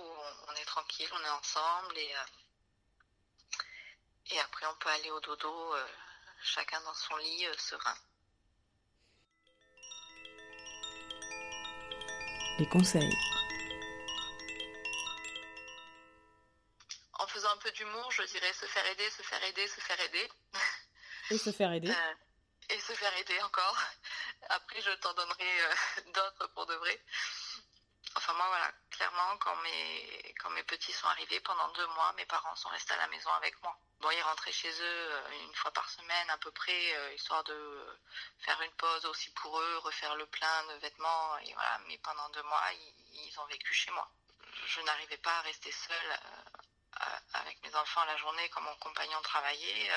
on, 0.47 0.53
est 0.53 0.65
tranquille, 0.65 1.09
on 1.11 1.23
est 1.23 1.29
ensemble 1.29 1.97
et, 1.97 2.15
euh, 2.15 3.57
et 4.31 4.39
après 4.39 4.65
on 4.65 4.75
peut 4.75 4.89
aller 4.89 5.11
au 5.11 5.19
dodo, 5.19 5.75
chacun 6.41 6.79
dans 6.81 6.93
son 6.93 7.17
lit, 7.17 7.47
serein. 7.57 7.97
Les 12.59 12.67
conseils. 12.67 13.17
En 17.13 17.27
faisant 17.27 17.49
un 17.49 17.57
peu 17.57 17.71
d'humour, 17.71 18.11
je 18.11 18.23
dirais 18.23 18.53
se 18.53 18.65
faire 18.65 18.85
aider, 18.91 19.09
se 19.09 19.21
faire 19.23 19.43
aider, 19.43 19.67
se 19.67 19.81
faire 19.81 19.99
aider. 19.99 20.29
Et 21.31 21.37
se 21.37 21.51
faire 21.51 21.71
aider 21.73 21.93
et 22.69 22.79
se 22.79 22.93
faire 22.93 23.15
aider 23.17 23.41
encore. 23.41 23.77
Après, 24.49 24.81
je 24.81 24.91
t'en 25.01 25.13
donnerai 25.13 25.61
euh, 25.61 26.01
d'autres 26.13 26.47
pour 26.53 26.65
de 26.65 26.75
vrai. 26.75 26.99
Enfin, 28.15 28.33
moi, 28.33 28.47
voilà, 28.47 28.71
clairement, 28.91 29.37
quand 29.39 29.55
mes, 29.57 30.35
quand 30.39 30.49
mes 30.51 30.63
petits 30.63 30.93
sont 30.93 31.07
arrivés, 31.07 31.39
pendant 31.41 31.67
deux 31.73 31.87
mois, 31.87 32.13
mes 32.13 32.25
parents 32.25 32.55
sont 32.55 32.69
restés 32.69 32.93
à 32.93 32.97
la 32.97 33.07
maison 33.07 33.29
avec 33.33 33.61
moi. 33.61 33.77
Bon, 33.99 34.11
ils 34.11 34.21
rentraient 34.21 34.51
chez 34.51 34.71
eux 34.71 35.11
euh, 35.11 35.29
une 35.43 35.55
fois 35.55 35.71
par 35.71 35.89
semaine 35.89 36.29
à 36.29 36.37
peu 36.37 36.51
près, 36.51 36.95
euh, 36.95 37.13
histoire 37.13 37.43
de 37.43 37.99
faire 38.39 38.61
une 38.61 38.71
pause 38.73 39.05
aussi 39.05 39.31
pour 39.31 39.59
eux, 39.59 39.77
refaire 39.79 40.15
le 40.15 40.25
plein 40.27 40.63
de 40.67 40.73
vêtements, 40.79 41.37
et 41.39 41.53
voilà. 41.53 41.79
Mais 41.87 41.97
pendant 41.99 42.29
deux 42.29 42.43
mois, 42.43 42.63
ils, 43.13 43.39
ont 43.39 43.45
vécu 43.47 43.73
chez 43.73 43.91
moi. 43.91 44.09
Je 44.67 44.81
n'arrivais 44.81 45.17
pas 45.17 45.37
à 45.37 45.41
rester 45.41 45.71
seule 45.71 46.19
avec 47.33 47.61
mes 47.63 47.75
enfants 47.75 48.05
la 48.05 48.15
journée 48.15 48.47
quand 48.49 48.61
mon 48.61 48.75
compagnon 48.75 49.21
travaillait 49.21 49.91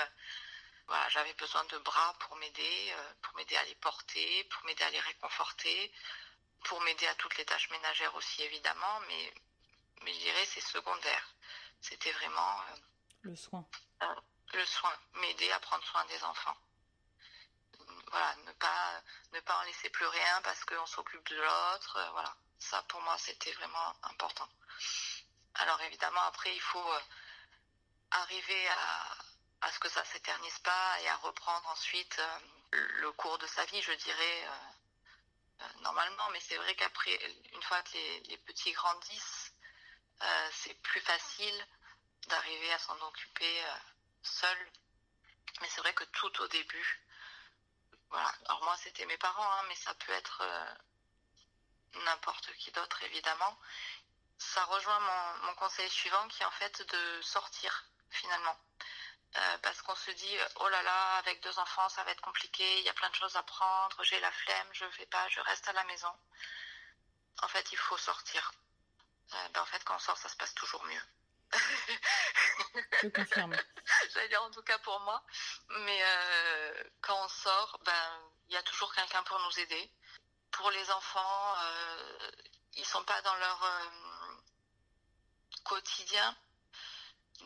j'avais 1.11 1.35
besoin 1.35 1.65
de 1.65 1.79
bras 1.79 2.15
pour 2.21 2.37
m'aider, 2.37 2.93
euh, 2.93 3.13
pour 3.23 3.37
m'aider 3.37 3.57
à 3.57 3.65
les 3.65 3.75
porter, 3.77 4.45
pour 4.45 4.65
m'aider 4.65 4.85
à 4.85 4.91
les 4.91 5.01
réconforter, 5.01 5.93
pour 6.65 6.81
m'aider 6.83 7.07
à 7.07 7.15
toutes 7.17 7.37
les 7.37 7.45
tâches 7.45 7.71
ménagères 7.71 8.15
aussi 8.15 8.43
évidemment, 8.43 9.01
mais, 9.09 9.35
mais 10.03 10.13
je 10.13 10.19
dirais 10.19 10.45
c'est 10.47 10.61
secondaire. 10.61 11.35
C'était 11.81 12.13
vraiment 12.13 12.61
euh, 12.63 12.77
le 13.29 13.37
soin. 13.37 13.64
Euh, 14.03 14.14
le 14.55 14.64
soin, 14.64 14.93
m'aider 15.14 15.51
à 15.53 15.61
prendre 15.61 15.85
soin 15.85 16.05
des 16.07 16.23
enfants. 16.25 16.57
Voilà, 18.11 18.35
ne 18.47 18.53
pas 18.53 19.03
ne 19.33 19.41
pas 19.41 19.59
en 19.59 19.62
laisser 19.64 19.91
pleurer 19.91 20.23
un 20.37 20.43
parce 20.43 20.64
qu'on 20.64 20.87
s'occupe 20.87 21.29
de 21.29 21.37
l'autre. 21.37 22.09
voilà, 22.12 22.35
ça 22.59 22.83
pour 22.88 23.01
moi 23.03 23.17
c'était 23.19 23.53
vraiment 23.53 23.95
important. 24.05 24.49
Alors 25.55 25.81
évidemment 25.83 26.23
après 26.23 26.55
il 26.55 26.61
faut 26.61 26.91
arriver 28.11 28.69
à 28.69 29.19
à 29.61 29.73
ce 29.73 29.79
que 29.79 29.88
ça 29.88 30.05
s'éternise 30.05 30.59
pas 30.61 31.01
et 31.03 31.09
à 31.09 31.17
reprendre 31.17 31.69
ensuite 31.71 32.17
euh, 32.19 32.38
le 33.01 33.12
cours 33.12 33.38
de 33.38 33.47
sa 33.47 33.64
vie, 33.67 33.83
je 33.83 33.93
dirais, 33.93 34.45
euh, 34.45 35.62
euh, 35.62 35.64
normalement. 35.83 36.31
Mais 36.33 36.41
c'est 36.41 36.57
vrai 36.57 36.75
qu'après, 36.75 37.19
une 37.55 37.62
fois 37.62 37.83
que 37.83 37.93
les, 38.29 38.37
petits 38.38 38.73
grandissent, 38.73 39.53
c'est 40.53 40.75
plus 40.83 41.01
facile 41.01 41.67
d'arriver 42.29 42.73
à 42.73 42.79
s'en 42.79 42.99
occuper 43.01 43.64
seul. 44.23 44.59
Mais 45.61 45.69
c'est 45.71 45.81
vrai 45.81 45.93
que 45.95 46.05
tout 46.05 46.41
au 46.41 46.49
début, 46.49 47.01
voilà. 48.11 48.33
Alors 48.47 48.62
moi, 48.64 48.77
c'était 48.79 49.07
mes 49.07 49.19
parents, 49.19 49.53
hein, 49.53 49.64
mais 49.69 49.75
ça 49.75 49.95
peut 49.95 50.12
être 50.12 50.43
n'importe 52.05 52.53
qui 52.55 52.71
d'autre, 52.73 53.03
évidemment. 53.05 53.59
Ça 54.38 54.64
rejoint 54.64 55.01
mon, 55.01 55.55
conseil 55.55 55.88
suivant 55.91 56.29
qui 56.29 56.43
est 56.43 56.47
en 56.47 56.51
fait 56.53 56.83
de 56.83 57.23
sortir 57.23 57.85
finalement. 58.11 58.57
Euh, 59.37 59.59
parce 59.59 59.83
qu'on 59.83 59.95
se 59.95 60.11
dit 60.12 60.37
oh 60.57 60.69
là 60.69 60.83
là 60.83 61.17
avec 61.17 61.43
deux 61.43 61.59
enfants 61.59 61.87
ça 61.91 62.03
va 62.05 62.12
être 62.12 62.23
compliqué 62.23 62.79
il 62.79 62.85
y 62.85 62.88
a 62.88 62.95
plein 62.95 63.11
de 63.11 63.14
choses 63.14 63.37
à 63.37 63.43
prendre 63.43 64.03
j'ai 64.03 64.19
la 64.21 64.33
flemme 64.33 64.69
je 64.73 64.87
vais 64.87 65.05
pas 65.05 65.29
je 65.29 65.38
reste 65.41 65.69
à 65.69 65.75
la 65.75 65.85
maison 65.85 66.11
en 67.43 67.49
fait 67.49 67.71
il 67.71 67.77
faut 67.77 67.99
sortir 67.99 68.53
euh, 69.35 69.49
ben, 69.51 69.61
en 69.61 69.67
fait 69.67 69.85
quand 69.85 69.97
on 69.97 69.99
sort 69.99 70.17
ça 70.17 70.31
se 70.31 70.37
passe 70.37 70.55
toujours 70.55 70.83
mieux 70.85 71.03
je 73.03 73.09
confirme. 73.09 73.57
J'allais 74.13 74.29
dire 74.29 74.43
en 74.43 74.51
tout 74.51 74.63
cas 74.63 74.79
pour 74.79 75.01
moi. 75.01 75.23
Mais 75.69 76.01
euh, 76.03 76.85
quand 77.01 77.25
on 77.25 77.29
sort 77.29 77.81
ben 77.85 78.21
il 78.49 78.55
y 78.55 78.57
a 78.57 78.63
toujours 78.63 78.93
quelqu'un 78.95 79.23
pour 79.25 79.39
nous 79.41 79.61
aider. 79.61 79.91
Pour 80.51 80.71
les 80.71 80.91
enfants 80.91 81.55
ils 82.75 82.85
sont 82.85 83.05
pas 83.05 83.21
dans 83.23 83.35
leur 83.37 83.91
quotidien. 85.65 86.37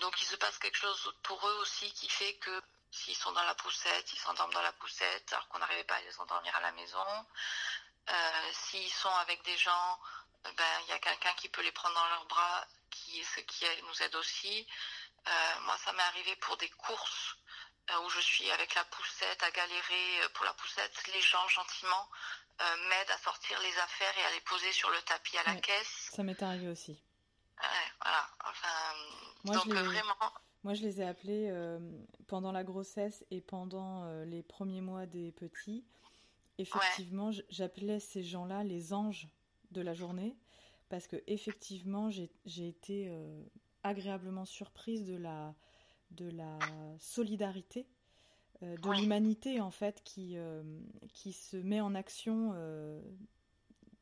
Donc 0.01 0.21
il 0.21 0.25
se 0.25 0.37
passe 0.37 0.59
quelque 0.59 0.79
chose 0.79 1.15
pour 1.23 1.47
eux 1.47 1.59
aussi 1.61 1.93
qui 1.93 2.09
fait 2.09 2.35
que 2.39 2.63
s'ils 2.93 3.17
sont 3.17 3.33
dans 3.33 3.43
la 3.45 3.55
poussette, 3.55 4.13
ils 4.13 4.19
s'endorment 4.19 4.53
dans 4.53 4.63
la 4.63 4.73
poussette 4.73 5.33
alors 5.33 5.49
qu'on 5.49 5.59
n'arrivait 5.59 5.85
pas 5.85 5.97
à 5.97 6.01
les 6.03 6.21
endormir 6.21 6.55
à 6.55 6.61
la 6.61 6.73
maison. 6.73 7.27
Euh, 8.11 8.53
s'ils 8.53 8.93
sont 8.93 9.15
avec 9.17 9.43
des 9.45 9.57
gens, 9.57 10.01
euh, 10.47 10.53
ben 10.57 10.65
il 10.85 10.91
y 10.91 10.93
a 10.93 10.99
quelqu'un 10.99 11.33
qui 11.37 11.49
peut 11.49 11.63
les 11.63 11.73
prendre 11.73 11.95
dans 11.95 12.09
leurs 12.09 12.27
bras, 12.27 12.67
qui 12.91 13.23
ce 13.25 13.41
qui 13.41 13.65
nous 13.87 14.03
aide 14.03 14.15
aussi. 14.17 14.67
Euh, 15.27 15.61
moi 15.65 15.77
ça 15.85 15.93
m'est 15.93 16.03
arrivé 16.03 16.35
pour 16.37 16.57
des 16.57 16.69
courses 16.71 17.37
où 18.05 18.09
je 18.09 18.21
suis 18.21 18.51
avec 18.53 18.75
la 18.75 18.85
poussette 18.85 19.43
à 19.43 19.51
galérer 19.51 20.29
pour 20.35 20.45
la 20.45 20.55
poussette, 20.55 20.93
les 21.13 21.21
gens 21.21 21.47
gentiment 21.49 22.09
m'aident 22.61 23.11
à 23.11 23.19
sortir 23.19 23.61
les 23.61 23.77
affaires 23.79 24.17
et 24.19 24.25
à 24.25 24.31
les 24.31 24.41
poser 24.43 24.73
sur 24.73 24.89
le 24.89 25.03
tapis 25.03 25.37
à 25.39 25.43
la 25.53 25.61
caisse. 25.61 26.11
Ça 26.15 26.23
m'est 26.23 26.41
arrivé 26.43 26.69
aussi. 26.69 27.03
voilà. 28.01 28.31
Enfin, 28.45 28.95
moi, 29.45 29.61
je 29.65 29.71
les, 29.71 30.01
Moi, 30.63 30.75
je 30.75 30.83
les 30.83 31.01
ai 31.01 31.05
appelés 31.05 31.49
euh, 31.51 31.79
pendant 32.29 32.53
la 32.53 32.63
grossesse 32.63 33.25
et 33.31 33.41
pendant 33.41 34.05
euh, 34.05 34.25
les 34.25 34.43
premiers 34.43 34.81
mois 34.81 35.07
des 35.07 35.33
petits. 35.33 35.85
Effectivement, 36.59 37.31
j'appelais 37.49 37.99
ces 37.99 38.23
gens-là 38.23 38.63
les 38.63 38.93
anges 38.93 39.29
de 39.73 39.81
la 39.81 39.95
journée 39.95 40.37
parce 40.89 41.07
que 41.07 41.17
effectivement, 41.27 42.11
j'ai 42.11 42.69
été 42.69 43.07
euh, 43.09 43.43
agréablement 43.83 44.45
surprise 44.45 45.07
de 45.07 45.17
la 45.17 45.55
de 46.11 46.29
la 46.29 46.59
solidarité, 46.99 47.87
de 48.61 49.01
l'humanité 49.01 49.63
en 49.63 49.71
fait 49.71 50.03
qui, 50.05 50.37
qui 51.15 51.33
se 51.33 51.57
met 51.57 51.81
en 51.81 51.95
action 51.95 52.53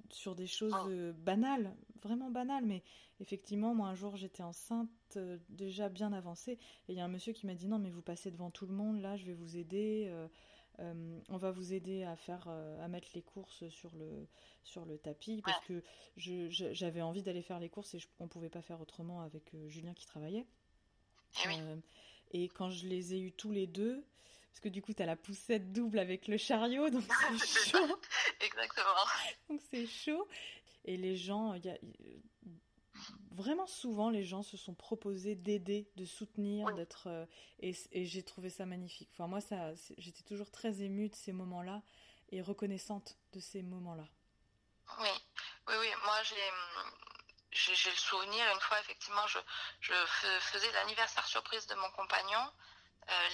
sur 0.08 0.34
des 0.34 0.48
choses 0.48 0.74
oh. 0.74 1.12
banales, 1.22 1.72
vraiment 2.02 2.32
banales, 2.32 2.66
mais 2.66 2.82
effectivement, 3.20 3.76
moi 3.76 3.86
un 3.86 3.94
jour 3.94 4.16
j'étais 4.16 4.42
enceinte 4.42 5.18
déjà 5.50 5.88
bien 5.88 6.12
avancée, 6.12 6.58
et 6.88 6.94
il 6.94 6.96
y 6.96 7.00
a 7.00 7.04
un 7.04 7.08
monsieur 7.08 7.32
qui 7.32 7.46
m'a 7.46 7.54
dit 7.54 7.68
non 7.68 7.78
mais 7.78 7.90
vous 7.90 8.02
passez 8.02 8.32
devant 8.32 8.50
tout 8.50 8.66
le 8.66 8.74
monde, 8.74 9.00
là 9.00 9.16
je 9.16 9.24
vais 9.24 9.34
vous 9.34 9.56
aider, 9.56 10.12
euh, 10.80 11.20
on 11.28 11.36
va 11.36 11.50
vous 11.50 11.72
aider 11.72 12.04
à 12.04 12.16
faire, 12.16 12.46
euh, 12.48 12.84
à 12.84 12.88
mettre 12.88 13.08
les 13.14 13.22
courses 13.22 13.68
sur 13.68 13.94
le 13.96 14.26
sur 14.62 14.84
le 14.84 14.98
tapis 14.98 15.42
parce 15.42 15.64
que 15.66 15.82
j'avais 16.16 17.02
envie 17.02 17.22
d'aller 17.22 17.42
faire 17.42 17.60
les 17.60 17.68
courses 17.68 17.94
et 17.94 17.98
je, 17.98 18.08
on 18.18 18.28
pouvait 18.28 18.50
pas 18.50 18.62
faire 18.62 18.80
autrement 18.80 19.22
avec 19.22 19.54
euh, 19.54 19.68
Julien 19.68 19.94
qui 19.94 20.06
travaillait. 20.06 20.46
Eh 21.46 22.42
et 22.42 22.48
quand 22.48 22.70
je 22.70 22.86
les 22.86 23.14
ai 23.14 23.20
eus 23.20 23.32
tous 23.32 23.50
les 23.50 23.66
deux, 23.66 24.04
parce 24.50 24.60
que 24.60 24.68
du 24.68 24.82
coup, 24.82 24.92
tu 24.92 25.02
as 25.02 25.06
la 25.06 25.16
poussette 25.16 25.72
double 25.72 25.98
avec 25.98 26.28
le 26.28 26.36
chariot, 26.36 26.90
donc 26.90 27.04
c'est 27.38 27.70
chaud. 27.70 27.98
Exactement. 28.40 29.06
Donc 29.48 29.60
c'est 29.70 29.86
chaud. 29.86 30.28
Et 30.84 30.96
les 30.96 31.16
gens, 31.16 31.54
y 31.54 31.68
a, 31.68 31.78
vraiment 33.30 33.66
souvent, 33.66 34.10
les 34.10 34.24
gens 34.24 34.42
se 34.42 34.56
sont 34.56 34.74
proposés 34.74 35.34
d'aider, 35.34 35.90
de 35.96 36.04
soutenir, 36.04 36.72
d'être. 36.74 37.06
Euh, 37.06 37.26
et, 37.60 37.74
j'ai 38.04 38.22
trouvé 38.22 38.50
ça 38.50 38.66
magnifique. 38.66 39.10
Enfin, 39.12 39.26
moi, 39.26 39.40
ça, 39.40 39.72
j'étais 39.98 40.22
toujours 40.22 40.50
très 40.50 40.82
émue 40.82 41.08
de 41.08 41.14
ces 41.14 41.32
moments-là 41.32 41.82
et 42.30 42.42
reconnaissante 42.42 43.16
de 43.32 43.40
ces 43.40 43.62
moments-là. 43.62 44.06
Oui, 45.00 45.08
oui, 45.68 45.74
oui. 45.80 45.88
Moi, 46.04 46.22
j'ai. 46.24 46.34
J'ai 47.52 47.90
le 47.90 47.96
souvenir, 47.96 48.46
une 48.54 48.60
fois, 48.60 48.78
effectivement, 48.78 49.26
je, 49.26 49.38
je 49.80 49.92
faisais 50.52 50.70
l'anniversaire 50.70 51.26
surprise 51.26 51.66
de 51.66 51.74
mon 51.74 51.90
compagnon 51.90 52.38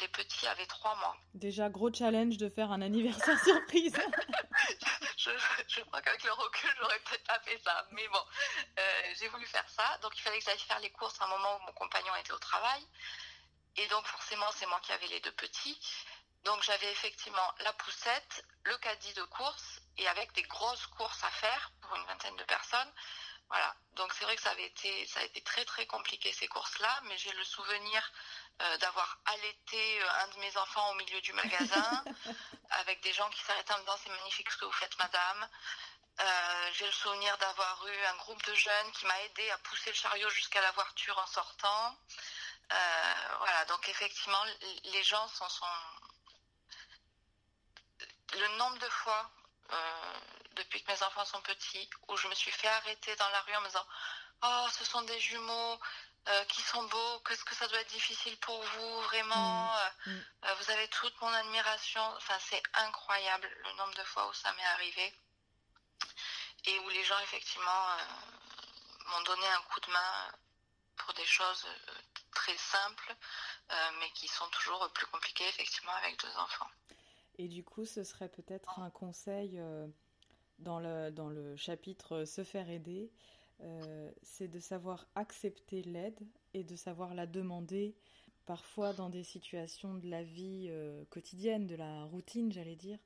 les 0.00 0.08
petits 0.08 0.46
avaient 0.46 0.66
trois 0.66 0.94
mois. 0.96 1.16
Déjà, 1.34 1.68
gros 1.68 1.92
challenge 1.92 2.36
de 2.36 2.48
faire 2.48 2.70
un 2.72 2.82
anniversaire 2.82 3.38
surprise. 3.44 3.96
je, 5.16 5.80
crois 5.82 6.00
qu'avec 6.02 6.22
le 6.24 6.32
recul, 6.32 6.70
j'aurais 6.80 6.98
peut-être 7.00 7.24
pas 7.24 7.40
fait 7.40 7.60
ça. 7.64 7.86
Mais 7.92 8.06
bon, 8.08 8.24
euh, 8.78 9.14
j'ai 9.18 9.28
voulu 9.28 9.46
faire 9.46 9.68
ça. 9.68 9.98
Donc, 10.02 10.12
il 10.16 10.22
fallait 10.22 10.38
que 10.38 10.44
j'aille 10.44 10.58
faire 10.58 10.80
les 10.80 10.90
courses 10.90 11.20
à 11.20 11.24
un 11.24 11.28
moment 11.28 11.56
où 11.56 11.66
mon 11.66 11.72
compagnon 11.72 12.14
était 12.16 12.32
au 12.32 12.38
travail. 12.38 12.82
Et 13.76 13.86
donc, 13.88 14.06
forcément, 14.06 14.46
c'est 14.52 14.66
moi 14.66 14.80
qui 14.82 14.92
avais 14.92 15.06
les 15.08 15.20
deux 15.20 15.32
petits. 15.32 15.78
Donc, 16.44 16.62
j'avais 16.62 16.90
effectivement 16.92 17.54
la 17.64 17.72
poussette, 17.74 18.44
le 18.64 18.76
caddie 18.78 19.14
de 19.14 19.24
course, 19.24 19.80
et 19.98 20.06
avec 20.08 20.32
des 20.32 20.42
grosses 20.42 20.86
courses 20.86 21.24
à 21.24 21.30
faire 21.30 21.72
pour 21.80 21.96
une 21.96 22.04
vingtaine 22.04 22.36
de 22.36 22.44
personnes. 22.44 22.92
Voilà. 23.48 23.74
Donc, 23.92 24.12
c'est 24.12 24.24
vrai 24.24 24.36
que 24.36 24.42
ça 24.42 24.50
avait 24.50 24.66
été, 24.66 25.06
ça 25.06 25.20
a 25.20 25.22
été 25.22 25.40
très, 25.40 25.64
très 25.64 25.86
compliqué 25.86 26.32
ces 26.32 26.48
courses-là, 26.48 27.00
mais 27.04 27.16
j'ai 27.18 27.32
le 27.32 27.44
souvenir 27.44 28.12
euh, 28.62 28.78
d'avoir 28.78 29.18
allaité 29.26 30.02
euh, 30.02 30.10
un 30.22 30.28
de 30.28 30.38
mes 30.38 30.56
enfants 30.56 30.90
au 30.90 30.94
milieu 30.94 31.20
du 31.20 31.32
magasin, 31.34 32.04
avec 32.70 33.02
des 33.02 33.12
gens 33.12 33.28
qui 33.28 33.42
s'arrêtaient 33.42 33.74
en 33.74 33.76
me 33.76 33.82
disant 33.82 33.98
c'est 34.02 34.10
magnifique 34.10 34.50
ce 34.50 34.56
que 34.56 34.64
vous 34.64 34.72
faites 34.72 34.98
madame. 34.98 35.48
Euh, 36.18 36.70
j'ai 36.72 36.86
le 36.86 36.92
souvenir 36.92 37.36
d'avoir 37.36 37.86
eu 37.86 38.04
un 38.06 38.16
groupe 38.16 38.42
de 38.46 38.54
jeunes 38.54 38.92
qui 38.92 39.04
m'a 39.04 39.20
aidé 39.24 39.50
à 39.50 39.58
pousser 39.58 39.90
le 39.90 39.96
chariot 39.96 40.30
jusqu'à 40.30 40.62
la 40.62 40.70
voiture 40.72 41.18
en 41.18 41.26
sortant. 41.26 41.98
voilà, 43.38 43.64
donc 43.66 43.86
effectivement, 43.90 44.42
les 44.84 45.02
gens 45.04 45.28
sont, 45.28 45.48
sont... 45.50 45.66
Le 48.32 48.48
nombre 48.56 48.78
de 48.78 48.88
fois, 48.88 49.30
depuis 50.56 50.82
que 50.82 50.90
mes 50.90 51.02
enfants 51.02 51.24
sont 51.24 51.40
petits, 51.42 51.88
où 52.08 52.16
je 52.16 52.28
me 52.28 52.34
suis 52.34 52.50
fait 52.50 52.68
arrêter 52.68 53.14
dans 53.16 53.28
la 53.30 53.40
rue 53.42 53.56
en 53.56 53.60
me 53.60 53.66
disant 53.66 53.86
Oh, 54.42 54.66
ce 54.76 54.84
sont 54.84 55.02
des 55.02 55.18
jumeaux, 55.20 55.78
euh, 56.28 56.44
qui 56.46 56.60
sont 56.60 56.82
beaux, 56.82 57.20
qu'est-ce 57.20 57.44
que 57.44 57.54
ça 57.54 57.68
doit 57.68 57.80
être 57.80 57.92
difficile 57.92 58.36
pour 58.38 58.60
vous, 58.60 59.00
vraiment. 59.02 59.66
Mm. 59.66 59.78
Euh, 59.78 60.10
mm. 60.10 60.24
Euh, 60.46 60.54
vous 60.54 60.70
avez 60.72 60.88
toute 60.88 61.20
mon 61.20 61.28
admiration. 61.28 62.02
Enfin, 62.16 62.34
c'est 62.40 62.62
incroyable 62.74 63.48
le 63.64 63.76
nombre 63.76 63.94
de 63.94 64.02
fois 64.02 64.28
où 64.28 64.32
ça 64.32 64.52
m'est 64.54 64.66
arrivé. 64.74 65.14
Et 66.64 66.78
où 66.80 66.88
les 66.88 67.04
gens, 67.04 67.18
effectivement, 67.20 67.86
m'ont 69.06 69.22
donné 69.22 69.46
un 69.46 69.62
coup 69.70 69.78
de 69.78 69.92
main 69.92 70.32
pour 70.96 71.14
des 71.14 71.24
choses 71.24 71.64
très 72.32 72.56
simples, 72.56 73.14
mais 74.00 74.10
qui 74.14 74.26
sont 74.26 74.48
toujours 74.48 74.90
plus 74.92 75.06
compliquées, 75.06 75.46
effectivement, 75.46 75.92
avec 75.92 76.20
deux 76.20 76.36
enfants. 76.38 76.68
Et 77.38 77.46
du 77.46 77.62
coup, 77.62 77.86
ce 77.86 78.02
serait 78.02 78.28
peut-être 78.28 78.80
un 78.80 78.90
conseil 78.90 79.60
dans, 80.58 80.80
le, 80.80 81.10
dans 81.10 81.28
le 81.28 81.56
chapitre 81.56 82.24
Se 82.24 82.44
faire 82.44 82.70
aider 82.70 83.10
euh, 83.62 84.10
c'est 84.22 84.48
de 84.48 84.58
savoir 84.58 85.06
accepter 85.14 85.82
l'aide 85.82 86.20
et 86.52 86.62
de 86.62 86.76
savoir 86.76 87.14
la 87.14 87.26
demander, 87.26 87.94
parfois 88.44 88.92
dans 88.92 89.08
des 89.08 89.22
situations 89.22 89.94
de 89.94 90.08
la 90.08 90.22
vie 90.22 90.66
euh, 90.68 91.04
quotidienne, 91.08 91.66
de 91.66 91.74
la 91.74 92.04
routine, 92.04 92.52
j'allais 92.52 92.76
dire, 92.76 92.98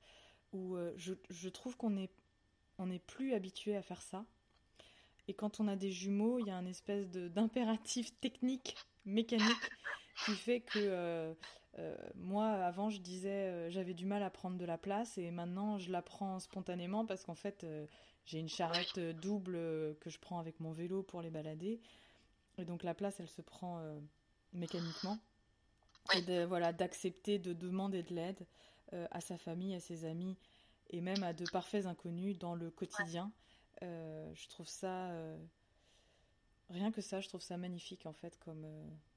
où 0.52 0.76
euh, 0.76 0.92
je, 0.96 1.48
trouve 1.48 1.76
qu'on 1.76 1.96
est, 1.96 2.10
on 2.78 2.90
est 2.90 2.98
plus 2.98 3.34
habitué 3.34 3.76
à 3.76 3.82
faire 3.82 4.02
ça. 4.02 4.24
Et 5.28 5.34
quand 5.34 5.60
on 5.60 5.68
a 5.68 5.76
des 5.76 5.92
jumeaux, 5.92 6.40
il 6.40 6.46
y 6.46 6.50
a 6.50 6.56
un 6.56 6.66
espèce 6.66 7.08
d'impératif 7.08 8.18
technique, 8.20 8.76
mécanique, 9.04 9.70
qui 10.24 10.32
fait 10.32 10.60
que 10.60 11.32
moi, 12.14 12.48
avant, 12.48 12.90
je 12.90 13.00
disais, 13.00 13.70
j'avais 13.70 13.94
du 13.94 14.04
mal 14.04 14.22
à 14.22 14.30
prendre 14.30 14.58
de 14.58 14.64
la 14.64 14.76
place, 14.76 15.16
et 15.18 15.30
maintenant, 15.30 15.78
je 15.78 15.90
la 15.90 16.02
prends 16.02 16.38
spontanément 16.38 17.06
parce 17.06 17.24
qu'en 17.24 17.34
fait, 17.34 17.64
j'ai 18.30 18.38
une 18.38 18.48
charrette 18.48 18.98
euh, 18.98 19.12
double 19.12 19.56
euh, 19.56 19.94
que 20.00 20.10
je 20.10 20.18
prends 20.18 20.38
avec 20.38 20.60
mon 20.60 20.72
vélo 20.72 21.02
pour 21.02 21.20
les 21.20 21.30
balader. 21.30 21.80
Et 22.58 22.64
donc 22.64 22.82
la 22.82 22.94
place, 22.94 23.18
elle 23.18 23.28
se 23.28 23.42
prend 23.42 23.78
euh, 23.80 23.98
mécaniquement. 24.52 25.18
Et 26.14 26.22
de, 26.22 26.44
voilà, 26.44 26.72
d'accepter 26.72 27.38
de 27.38 27.52
demander 27.52 28.02
de 28.02 28.14
l'aide 28.14 28.46
à 29.12 29.20
sa 29.20 29.38
famille, 29.38 29.72
à 29.74 29.78
ses 29.78 30.04
amis 30.04 30.36
et 30.88 31.00
même 31.00 31.22
à 31.22 31.32
de 31.32 31.44
parfaits 31.52 31.86
inconnus 31.86 32.36
dans 32.36 32.56
le 32.56 32.68
quotidien. 32.70 33.30
je 33.80 34.48
trouve 34.48 34.66
ça 34.66 35.12
rien 36.70 36.90
que 36.90 37.00
ça, 37.00 37.20
je 37.20 37.28
trouve 37.28 37.42
ça 37.42 37.56
magnifique 37.56 38.06
en 38.06 38.12
fait 38.12 38.36
comme, 38.40 38.66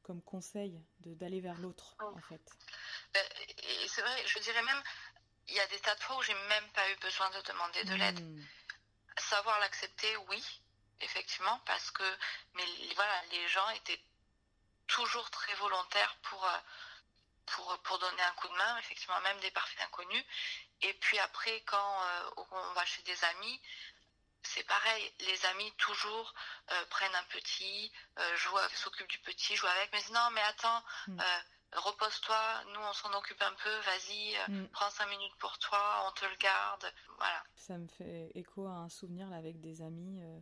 comme 0.04 0.22
conseil 0.22 0.80
d'aller 1.00 1.42
vers 1.42 1.56
l'autre 1.56 1.96
en 2.00 2.22
fait. 2.22 2.42
c'est 3.88 4.02
vrai, 4.02 4.28
je 4.28 4.40
dirais 4.40 4.62
même, 4.62 4.84
il 5.48 5.56
y 5.56 5.60
a 5.60 5.68
des 5.68 5.80
tas 5.80 5.96
de 5.96 6.00
fois 6.02 6.18
où 6.18 6.22
j'ai 6.22 6.34
même 6.34 6.70
pas 6.74 6.90
eu 6.92 6.96
besoin 6.98 7.30
de 7.32 7.42
demander 7.42 7.84
de 7.86 7.96
l'aide. 7.96 8.20
Hmm. 8.20 8.44
Savoir 9.18 9.60
l'accepter, 9.60 10.16
oui, 10.30 10.44
effectivement, 11.02 11.60
parce 11.66 11.92
que 11.92 12.04
mais 12.56 12.66
voilà, 12.96 13.22
les 13.32 13.48
gens 13.48 13.70
étaient 13.72 14.02
toujours 14.88 15.30
très 15.30 15.54
volontaires 15.56 16.16
pour, 16.24 16.44
euh, 16.46 16.58
pour, 17.46 17.78
pour 17.84 18.00
donner 18.00 18.22
un 18.22 18.34
coup 18.34 18.48
de 18.48 18.54
main, 18.54 18.78
effectivement, 18.80 19.20
même 19.22 19.40
des 19.40 19.52
parfaits 19.52 19.82
inconnus. 19.84 20.26
Et 20.82 20.94
puis 20.96 21.20
après, 21.20 21.62
quand 21.62 22.04
euh, 22.04 22.44
on 22.52 22.74
va 22.74 22.86
chez 22.86 23.02
des 23.04 23.24
amis, 23.24 23.62
c'est 24.44 24.64
pareil, 24.68 25.14
les 25.22 25.46
amis 25.48 25.72
toujours 25.78 26.34
euh, 26.72 26.86
prennent 26.90 27.16
un 27.16 27.24
petit, 27.26 27.92
s'occupent 28.76 29.10
du 29.10 29.20
petit, 29.20 29.56
jouent 29.56 29.68
avec, 29.68 29.92
mais 29.94 30.14
non, 30.14 30.30
mais 30.32 30.42
attends, 30.42 30.84
mm 31.08 31.22
repose-toi, 31.76 32.36
nous 32.74 32.80
on 32.88 32.94
s'en 32.94 33.18
occupe 33.18 33.42
un 33.42 33.54
peu, 33.64 33.70
vas-y, 33.70 34.36
euh, 34.36 34.64
mm. 34.64 34.68
prends 34.70 34.90
cinq 34.90 35.10
minutes 35.10 35.36
pour 35.40 35.58
toi, 35.60 35.80
on 36.08 36.12
te 36.14 36.26
le 36.26 36.36
garde, 36.42 36.86
voilà. 37.18 37.44
Ça 37.56 37.78
me 37.78 37.88
fait 37.88 38.32
écho 38.36 38.66
à 38.66 38.74
un 38.74 38.90
souvenir 38.90 39.30
là, 39.30 39.38
avec 39.38 39.60
des 39.60 39.82
amis 39.82 40.22
euh, 40.22 40.40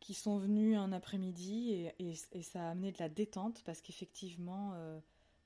qui 0.00 0.14
sont 0.14 0.38
venus 0.38 0.76
un 0.76 0.92
après-midi 0.92 1.90
et, 1.98 2.42
ça 2.42 2.60
a 2.60 2.70
amené 2.70 2.92
de 2.92 2.98
la 2.98 3.08
détente 3.08 3.62
parce 3.64 3.80
qu'effectivement, 3.80 4.72
euh, 4.74 4.98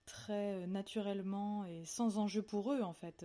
très 0.06 0.66
naturellement 0.66 1.64
et 1.64 1.84
sans 1.84 2.18
enjeu 2.18 2.42
pour 2.42 2.72
eux 2.72 2.82
en 2.82 2.92
fait, 2.92 3.24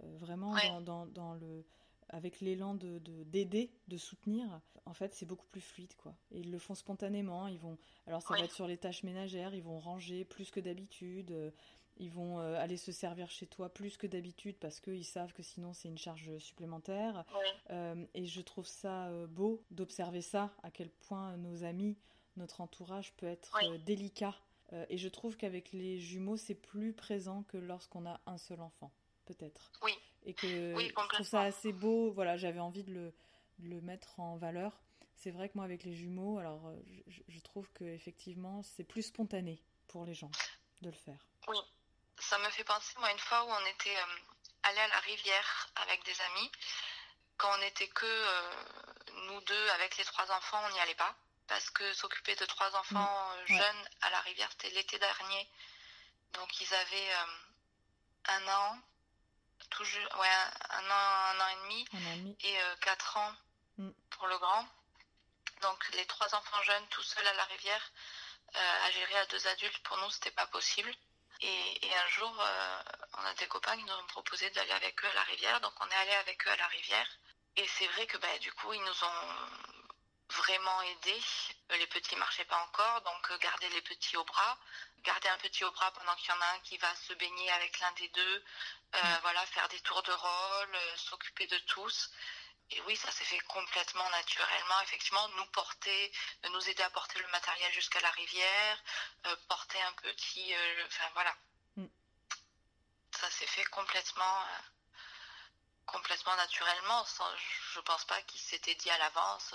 vraiment 0.00 0.54
dans, 0.80 1.34
le 1.34 1.64
avec 2.08 2.40
l'élan 2.40 2.74
de 2.74 2.98
d'aider, 3.24 3.70
de, 3.88 3.96
soutenir, 3.96 4.60
en 4.86 4.92
fait, 4.92 5.14
c'est 5.14 5.26
beaucoup 5.26 5.46
plus 5.46 5.60
fluide, 5.60 5.94
quoi. 5.96 6.14
Et 6.30 6.40
ils 6.40 6.50
le 6.50 6.58
font 6.58 6.74
spontanément. 6.74 7.46
Ils 7.48 7.58
vont, 7.58 7.78
alors 8.06 8.22
ça 8.22 8.34
va 8.34 8.40
être 8.40 8.54
sur 8.54 8.66
les 8.66 8.76
tâches 8.76 9.02
ménagères, 9.02 9.54
ils 9.54 9.62
vont 9.62 9.78
ranger 9.78 10.24
plus 10.24 10.50
que 10.50 10.60
d'habitude. 10.60 11.30
Euh, 11.32 11.50
ils 11.96 12.10
vont 12.10 12.40
euh, 12.40 12.58
aller 12.58 12.76
se 12.76 12.90
servir 12.90 13.30
chez 13.30 13.46
toi 13.46 13.68
plus 13.68 13.96
que 13.96 14.08
d'habitude 14.08 14.56
parce 14.58 14.80
qu'ils 14.80 15.04
savent 15.04 15.32
que 15.32 15.44
sinon 15.44 15.72
c'est 15.72 15.86
une 15.86 15.98
charge 15.98 16.38
supplémentaire. 16.38 17.24
Euh, 17.70 18.04
et 18.14 18.26
je 18.26 18.40
trouve 18.40 18.66
ça 18.66 19.10
beau 19.28 19.62
d'observer 19.70 20.20
ça, 20.20 20.52
à 20.64 20.72
quel 20.72 20.90
point 20.90 21.36
nos 21.36 21.62
amis, 21.62 21.96
notre 22.36 22.60
entourage 22.60 23.12
peut 23.12 23.26
être 23.26 23.56
délicat. 23.84 24.34
et 24.88 24.98
je 24.98 25.08
trouve 25.08 25.36
qu'avec 25.36 25.72
les 25.72 26.00
jumeaux, 26.00 26.36
c'est 26.36 26.56
plus 26.56 26.92
présent 26.92 27.44
que 27.44 27.58
lorsqu'on 27.58 28.06
a 28.06 28.20
un 28.26 28.38
seul 28.38 28.60
enfant, 28.60 28.90
peut-être. 29.24 29.70
Oui 29.84 29.92
et 30.24 30.34
que 30.34 30.46
je 30.46 30.92
trouve 30.92 31.26
ça 31.26 31.42
assez 31.42 31.72
beau. 31.72 32.12
Voilà, 32.12 32.36
j'avais 32.36 32.60
envie 32.60 32.84
de 32.84 32.92
le, 32.92 33.12
le, 33.62 33.80
mettre 33.80 34.18
en 34.18 34.36
valeur. 34.36 34.72
C'est 35.16 35.30
vrai 35.30 35.48
que 35.48 35.54
moi, 35.54 35.64
avec 35.64 35.84
les 35.84 35.94
jumeaux, 35.94 36.38
alors 36.38 36.66
euh, 36.66 36.76
je, 37.28 37.38
trouve 37.40 37.70
que 37.72 37.84
effectivement, 37.84 38.62
c'est 38.62 38.84
plus 38.84 39.02
spontané 39.02 39.62
pour 39.88 40.04
les 40.04 40.14
gens 40.14 40.30
de 40.82 40.90
le 40.90 40.96
faire. 40.96 41.18
Oui, 41.48 41.58
ça 42.18 42.38
me 42.38 42.50
fait 42.50 42.64
penser, 42.64 42.94
moi, 42.98 43.10
une 43.10 43.18
fois 43.18 43.44
où 43.44 43.48
on 43.48 43.66
était 43.66 43.96
euh, 43.96 44.16
allé 44.64 44.78
à 44.78 44.88
la 44.88 45.00
rivière 45.00 45.70
avec 45.76 46.04
des 46.04 46.20
amis, 46.20 46.50
quand 47.36 47.48
on 47.54 47.58
n'était 47.58 47.88
que 47.88 48.06
euh, 48.06 48.50
nous 49.28 49.40
deux 49.42 49.68
avec 49.70 49.96
les 49.96 50.04
trois 50.04 50.30
enfants, 50.30 50.60
on 50.68 50.72
n'y 50.72 50.80
allait 50.80 50.94
pas. 50.94 51.14
parce 51.46 51.70
que 51.70 51.92
s'occuper 51.92 52.34
de 52.36 52.46
trois 52.46 52.74
enfants 52.76 53.28
mm. 53.48 53.54
jeunes 53.54 53.88
à 54.02 54.10
la 54.10 54.20
rivière, 54.20 54.50
c'était 54.52 54.74
l'été 54.74 54.98
dernier. 54.98 55.48
Donc 56.32 56.60
ils 56.60 56.74
avaient 56.74 57.12
un 58.26 58.48
an, 58.48 58.78
ouais, 59.80 60.28
un 60.70 60.90
an, 60.90 61.36
un 61.36 61.40
an 61.40 61.48
et 61.48 61.56
demi, 61.62 61.86
et 62.40 62.56
quatre 62.80 63.16
ans 63.16 63.32
mm. 63.78 63.90
pour 64.10 64.26
le 64.26 64.38
grand. 64.38 64.66
Donc 65.62 65.88
les 65.94 66.06
trois 66.06 66.34
enfants 66.34 66.62
jeunes 66.62 66.86
tout 66.88 67.02
seuls 67.02 67.26
à 67.26 67.34
la 67.34 67.44
rivière, 67.44 67.92
à 68.54 68.90
gérer 68.90 69.18
à 69.18 69.26
deux 69.26 69.46
adultes, 69.48 69.78
pour 69.84 69.96
nous, 69.98 70.10
c'était 70.10 70.30
pas 70.30 70.46
possible. 70.48 70.92
Et, 71.40 71.94
un 71.94 72.08
jour, 72.08 72.40
euh, 72.40 72.82
on 73.18 73.24
a 73.24 73.34
des 73.34 73.46
copains 73.48 73.76
qui 73.76 73.84
nous 73.84 73.92
ont 73.92 74.06
proposé 74.06 74.48
d'aller 74.50 74.72
avec 74.72 75.02
eux 75.04 75.08
à 75.08 75.14
la 75.14 75.22
rivière. 75.24 75.60
Donc 75.60 75.72
on 75.80 75.88
est 75.88 75.94
allé 75.94 76.14
avec 76.14 76.46
eux 76.46 76.50
à 76.50 76.56
la 76.56 76.66
rivière. 76.68 77.06
Et 77.56 77.66
c'est 77.66 77.86
vrai 77.88 78.06
que 78.06 78.16
bah, 78.18 78.38
du 78.40 78.52
coup, 78.52 78.72
ils 78.72 78.82
nous 78.82 79.04
ont 79.04 79.73
vraiment 80.30 80.82
aidés. 80.82 81.22
Les 81.70 81.86
petits 81.86 82.16
marchaient 82.16 82.44
pas 82.44 82.62
encore, 82.64 83.00
donc 83.02 83.30
euh, 83.30 83.38
garder 83.38 83.68
les 83.70 83.82
petits 83.82 84.16
au 84.16 84.24
bras, 84.24 84.58
garder 85.02 85.28
un 85.28 85.38
petit 85.38 85.64
au 85.64 85.70
bras 85.70 85.90
pendant 85.92 86.14
qu'il 86.16 86.28
y 86.30 86.32
en 86.32 86.40
a 86.40 86.46
un 86.46 86.60
qui 86.60 86.76
va 86.78 86.94
se 86.96 87.12
baigner 87.14 87.50
avec 87.52 87.78
l'un 87.80 87.92
des 87.92 88.08
deux, 88.08 88.44
euh, 88.94 89.02
mm. 89.02 89.18
voilà, 89.22 89.44
faire 89.46 89.68
des 89.68 89.80
tours 89.80 90.02
de 90.02 90.12
rôle, 90.12 90.78
s'occuper 90.96 91.46
de 91.46 91.58
tous. 91.58 92.10
Et 92.70 92.80
oui, 92.82 92.96
ça 92.96 93.10
s'est 93.10 93.24
fait 93.24 93.40
complètement 93.40 94.08
naturellement. 94.10 94.80
Effectivement, 94.82 95.28
nous 95.36 95.46
porter, 95.46 96.12
euh, 96.44 96.48
nous 96.50 96.68
aider 96.68 96.82
à 96.82 96.90
porter 96.90 97.18
le 97.18 97.28
matériel 97.28 97.72
jusqu'à 97.72 98.00
la 98.00 98.10
rivière, 98.10 98.82
euh, 99.26 99.36
porter 99.48 99.80
un 99.82 99.92
petit, 99.92 100.54
euh, 100.54 100.86
enfin 100.86 101.08
voilà. 101.14 101.34
Mm. 101.76 101.86
Ça 103.12 103.30
s'est 103.30 103.46
fait 103.46 103.64
complètement, 103.64 104.46
complètement 105.86 106.34
naturellement. 106.36 107.04
Sans, 107.04 107.28
je 107.74 107.80
pense 107.80 108.04
pas 108.06 108.20
qu'il 108.22 108.40
s'était 108.40 108.74
dit 108.74 108.90
à 108.90 108.98
l'avance, 108.98 109.54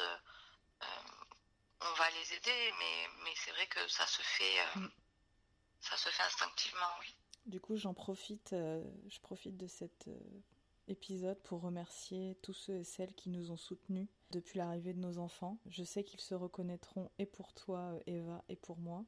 on 1.82 1.94
va 1.94 2.10
les 2.12 2.34
aider, 2.34 2.74
mais, 2.80 3.24
mais 3.24 3.34
c'est 3.36 3.52
vrai 3.52 3.68
que 3.68 3.88
ça 3.88 4.06
se 4.06 4.22
fait, 4.22 4.80
mm. 4.80 4.90
ça 5.82 5.98
se 5.98 6.10
fait 6.10 6.24
instinctivement, 6.24 6.92
oui. 7.02 7.16
Du 7.46 7.60
coup, 7.60 7.78
j'en 7.78 7.94
profite, 7.94 8.50
je 8.52 9.20
profite 9.22 9.58
de 9.58 9.68
cette 9.68 10.10
épisode 10.90 11.40
pour 11.44 11.62
remercier 11.62 12.38
tous 12.42 12.54
ceux 12.54 12.78
et 12.78 12.84
celles 12.84 13.14
qui 13.14 13.30
nous 13.30 13.52
ont 13.52 13.58
soutenus 13.58 14.08
depuis 14.32 14.58
l'arrivée 14.58 14.94
de 14.94 15.00
nos 15.00 15.18
enfants. 15.18 15.58
Je 15.68 15.84
sais 15.84 16.04
qu'ils 16.04 16.20
se 16.20 16.36
reconnaîtront 16.36 17.10
et 17.18 17.26
pour 17.26 17.54
toi, 17.54 17.94
Eva, 18.08 18.44
et 18.50 18.56
pour 18.56 18.78
moi. 18.78 19.06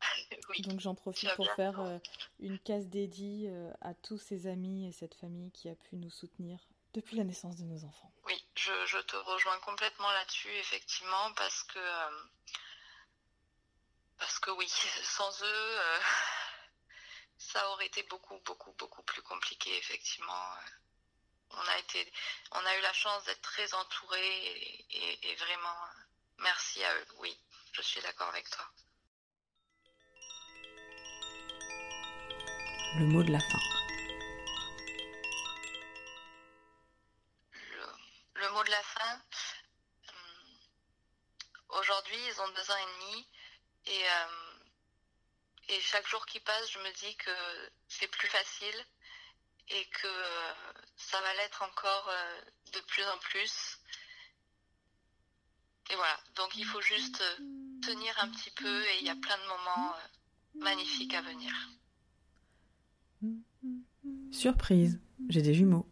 Donc 0.64 0.80
j'en 0.80 0.94
profite 0.94 1.34
pour 1.34 1.50
faire 1.52 1.80
euh, 1.80 1.98
une 2.40 2.58
case 2.58 2.88
dédiée 2.88 3.50
euh, 3.50 3.72
à 3.80 3.94
tous 3.94 4.18
ces 4.18 4.46
amis 4.46 4.86
et 4.86 4.92
cette 4.92 5.14
famille 5.14 5.50
qui 5.50 5.68
a 5.68 5.74
pu 5.74 5.96
nous 5.96 6.10
soutenir 6.10 6.68
depuis 6.94 7.16
la 7.16 7.24
naissance 7.24 7.56
de 7.56 7.64
nos 7.64 7.84
enfants. 7.84 8.12
Oui, 8.26 8.34
je, 8.86 8.98
te 8.98 9.16
rejoins 9.16 9.58
complètement 9.60 10.10
là-dessus, 10.12 10.52
effectivement, 10.52 11.32
parce 11.34 11.62
que 11.64 11.78
euh, 11.78 12.22
parce 14.18 14.38
que 14.38 14.50
oui, 14.52 14.68
sans 15.02 15.42
eux, 15.42 15.78
ça 17.38 17.68
aurait 17.70 17.86
été 17.86 18.02
beaucoup, 18.04 18.38
beaucoup, 18.44 18.72
beaucoup 18.72 19.02
plus 19.02 19.22
compliqué, 19.22 19.76
effectivement 19.78 20.54
on 21.50 21.68
a 21.68 21.78
été, 21.78 22.12
on 22.52 22.58
a 22.58 22.78
eu 22.78 22.82
la 22.82 22.92
chance 22.92 23.24
d'être 23.24 23.42
très 23.42 23.72
entourés 23.74 24.86
et, 24.90 25.34
vraiment 25.36 25.76
merci 26.38 26.82
à 26.84 26.94
eux. 26.94 27.06
Oui, 27.20 27.36
je 27.72 27.82
suis 27.82 28.00
d'accord 28.02 28.28
avec 28.28 28.48
toi. 28.50 28.64
Le 32.98 33.04
mot 33.04 33.22
de 33.22 33.32
la 33.32 33.40
fin. 33.40 33.87
Le, 38.40 38.50
mot 38.52 38.64
de 38.64 38.70
la 38.70 38.82
fin. 38.82 39.22
Hum, 40.08 41.78
aujourd'hui, 41.80 42.16
ils 42.28 42.40
ont 42.40 42.48
deux 42.48 42.70
ans 42.70 42.76
et 42.76 43.00
demi 43.00 43.28
et, 43.86 44.02
hum, 44.02 44.48
et 45.68 45.80
chaque 45.80 46.06
jour 46.08 46.24
qui 46.26 46.40
passe, 46.40 46.70
je 46.70 46.78
me 46.78 46.92
dis 46.92 47.16
que 47.16 47.30
c'est 47.88 48.08
plus 48.08 48.28
facile 48.28 48.84
et 49.70 49.84
que 50.00 50.06
euh, 50.06 50.52
ça 50.96 51.20
va 51.20 51.34
l'être 51.34 51.62
encore 51.62 52.08
euh, 52.10 52.40
de 52.74 52.80
plus 52.86 53.04
en 53.04 53.18
plus. 53.18 53.78
Et 55.90 55.94
voilà, 55.94 56.18
donc 56.36 56.54
il 56.56 56.64
faut 56.64 56.80
juste 56.80 57.20
euh, 57.20 57.80
tenir 57.82 58.14
un 58.22 58.30
petit 58.30 58.50
peu 58.50 58.82
et 58.84 58.98
il 59.00 59.06
y 59.06 59.10
a 59.10 59.16
plein 59.16 59.36
de 59.36 59.48
moments 59.48 59.94
magnifiques 60.54 61.14
à 61.14 61.22
venir. 61.22 61.52
Surprise, 64.30 65.00
j'ai 65.28 65.42
des 65.42 65.54
jumeaux. 65.54 65.86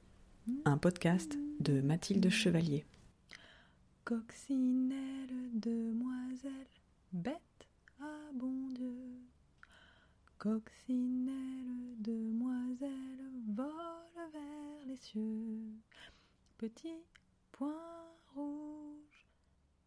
Un 0.64 0.78
podcast 0.78 1.36
de 1.66 1.80
Mathilde 1.80 2.28
Chevalier. 2.28 2.84
Coccinelle, 4.04 5.50
demoiselle, 5.54 6.70
bête, 7.12 7.66
ah 8.00 8.30
bon 8.34 8.68
Dieu. 8.68 8.94
Coccinelle, 10.38 11.96
demoiselle, 11.98 13.32
vole 13.48 14.30
vers 14.32 14.86
les 14.86 14.96
cieux. 14.96 15.72
Petit 16.56 17.02
point 17.50 18.12
rouge, 18.36 19.26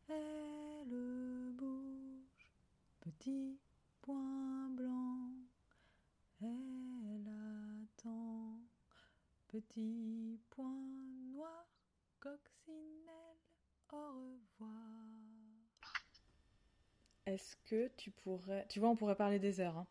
elle 0.10 1.54
bouge. 1.56 2.52
Petit 3.00 3.58
point 4.02 4.70
blanc, 4.72 5.32
elle 6.42 7.30
attend. 7.96 8.60
Petit 9.48 10.38
point 10.50 11.09
au 13.92 13.98
revoir. 13.98 14.72
Est-ce 17.26 17.56
que 17.66 17.90
tu 17.98 18.12
pourrais... 18.12 18.66
Tu 18.70 18.80
vois, 18.80 18.90
on 18.90 18.96
pourrait 18.96 19.16
parler 19.16 19.40
des 19.40 19.60
heures. 19.60 19.78
Hein. 19.78 19.88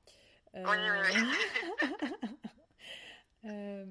Euh, 0.54 0.64
euh, 3.44 3.84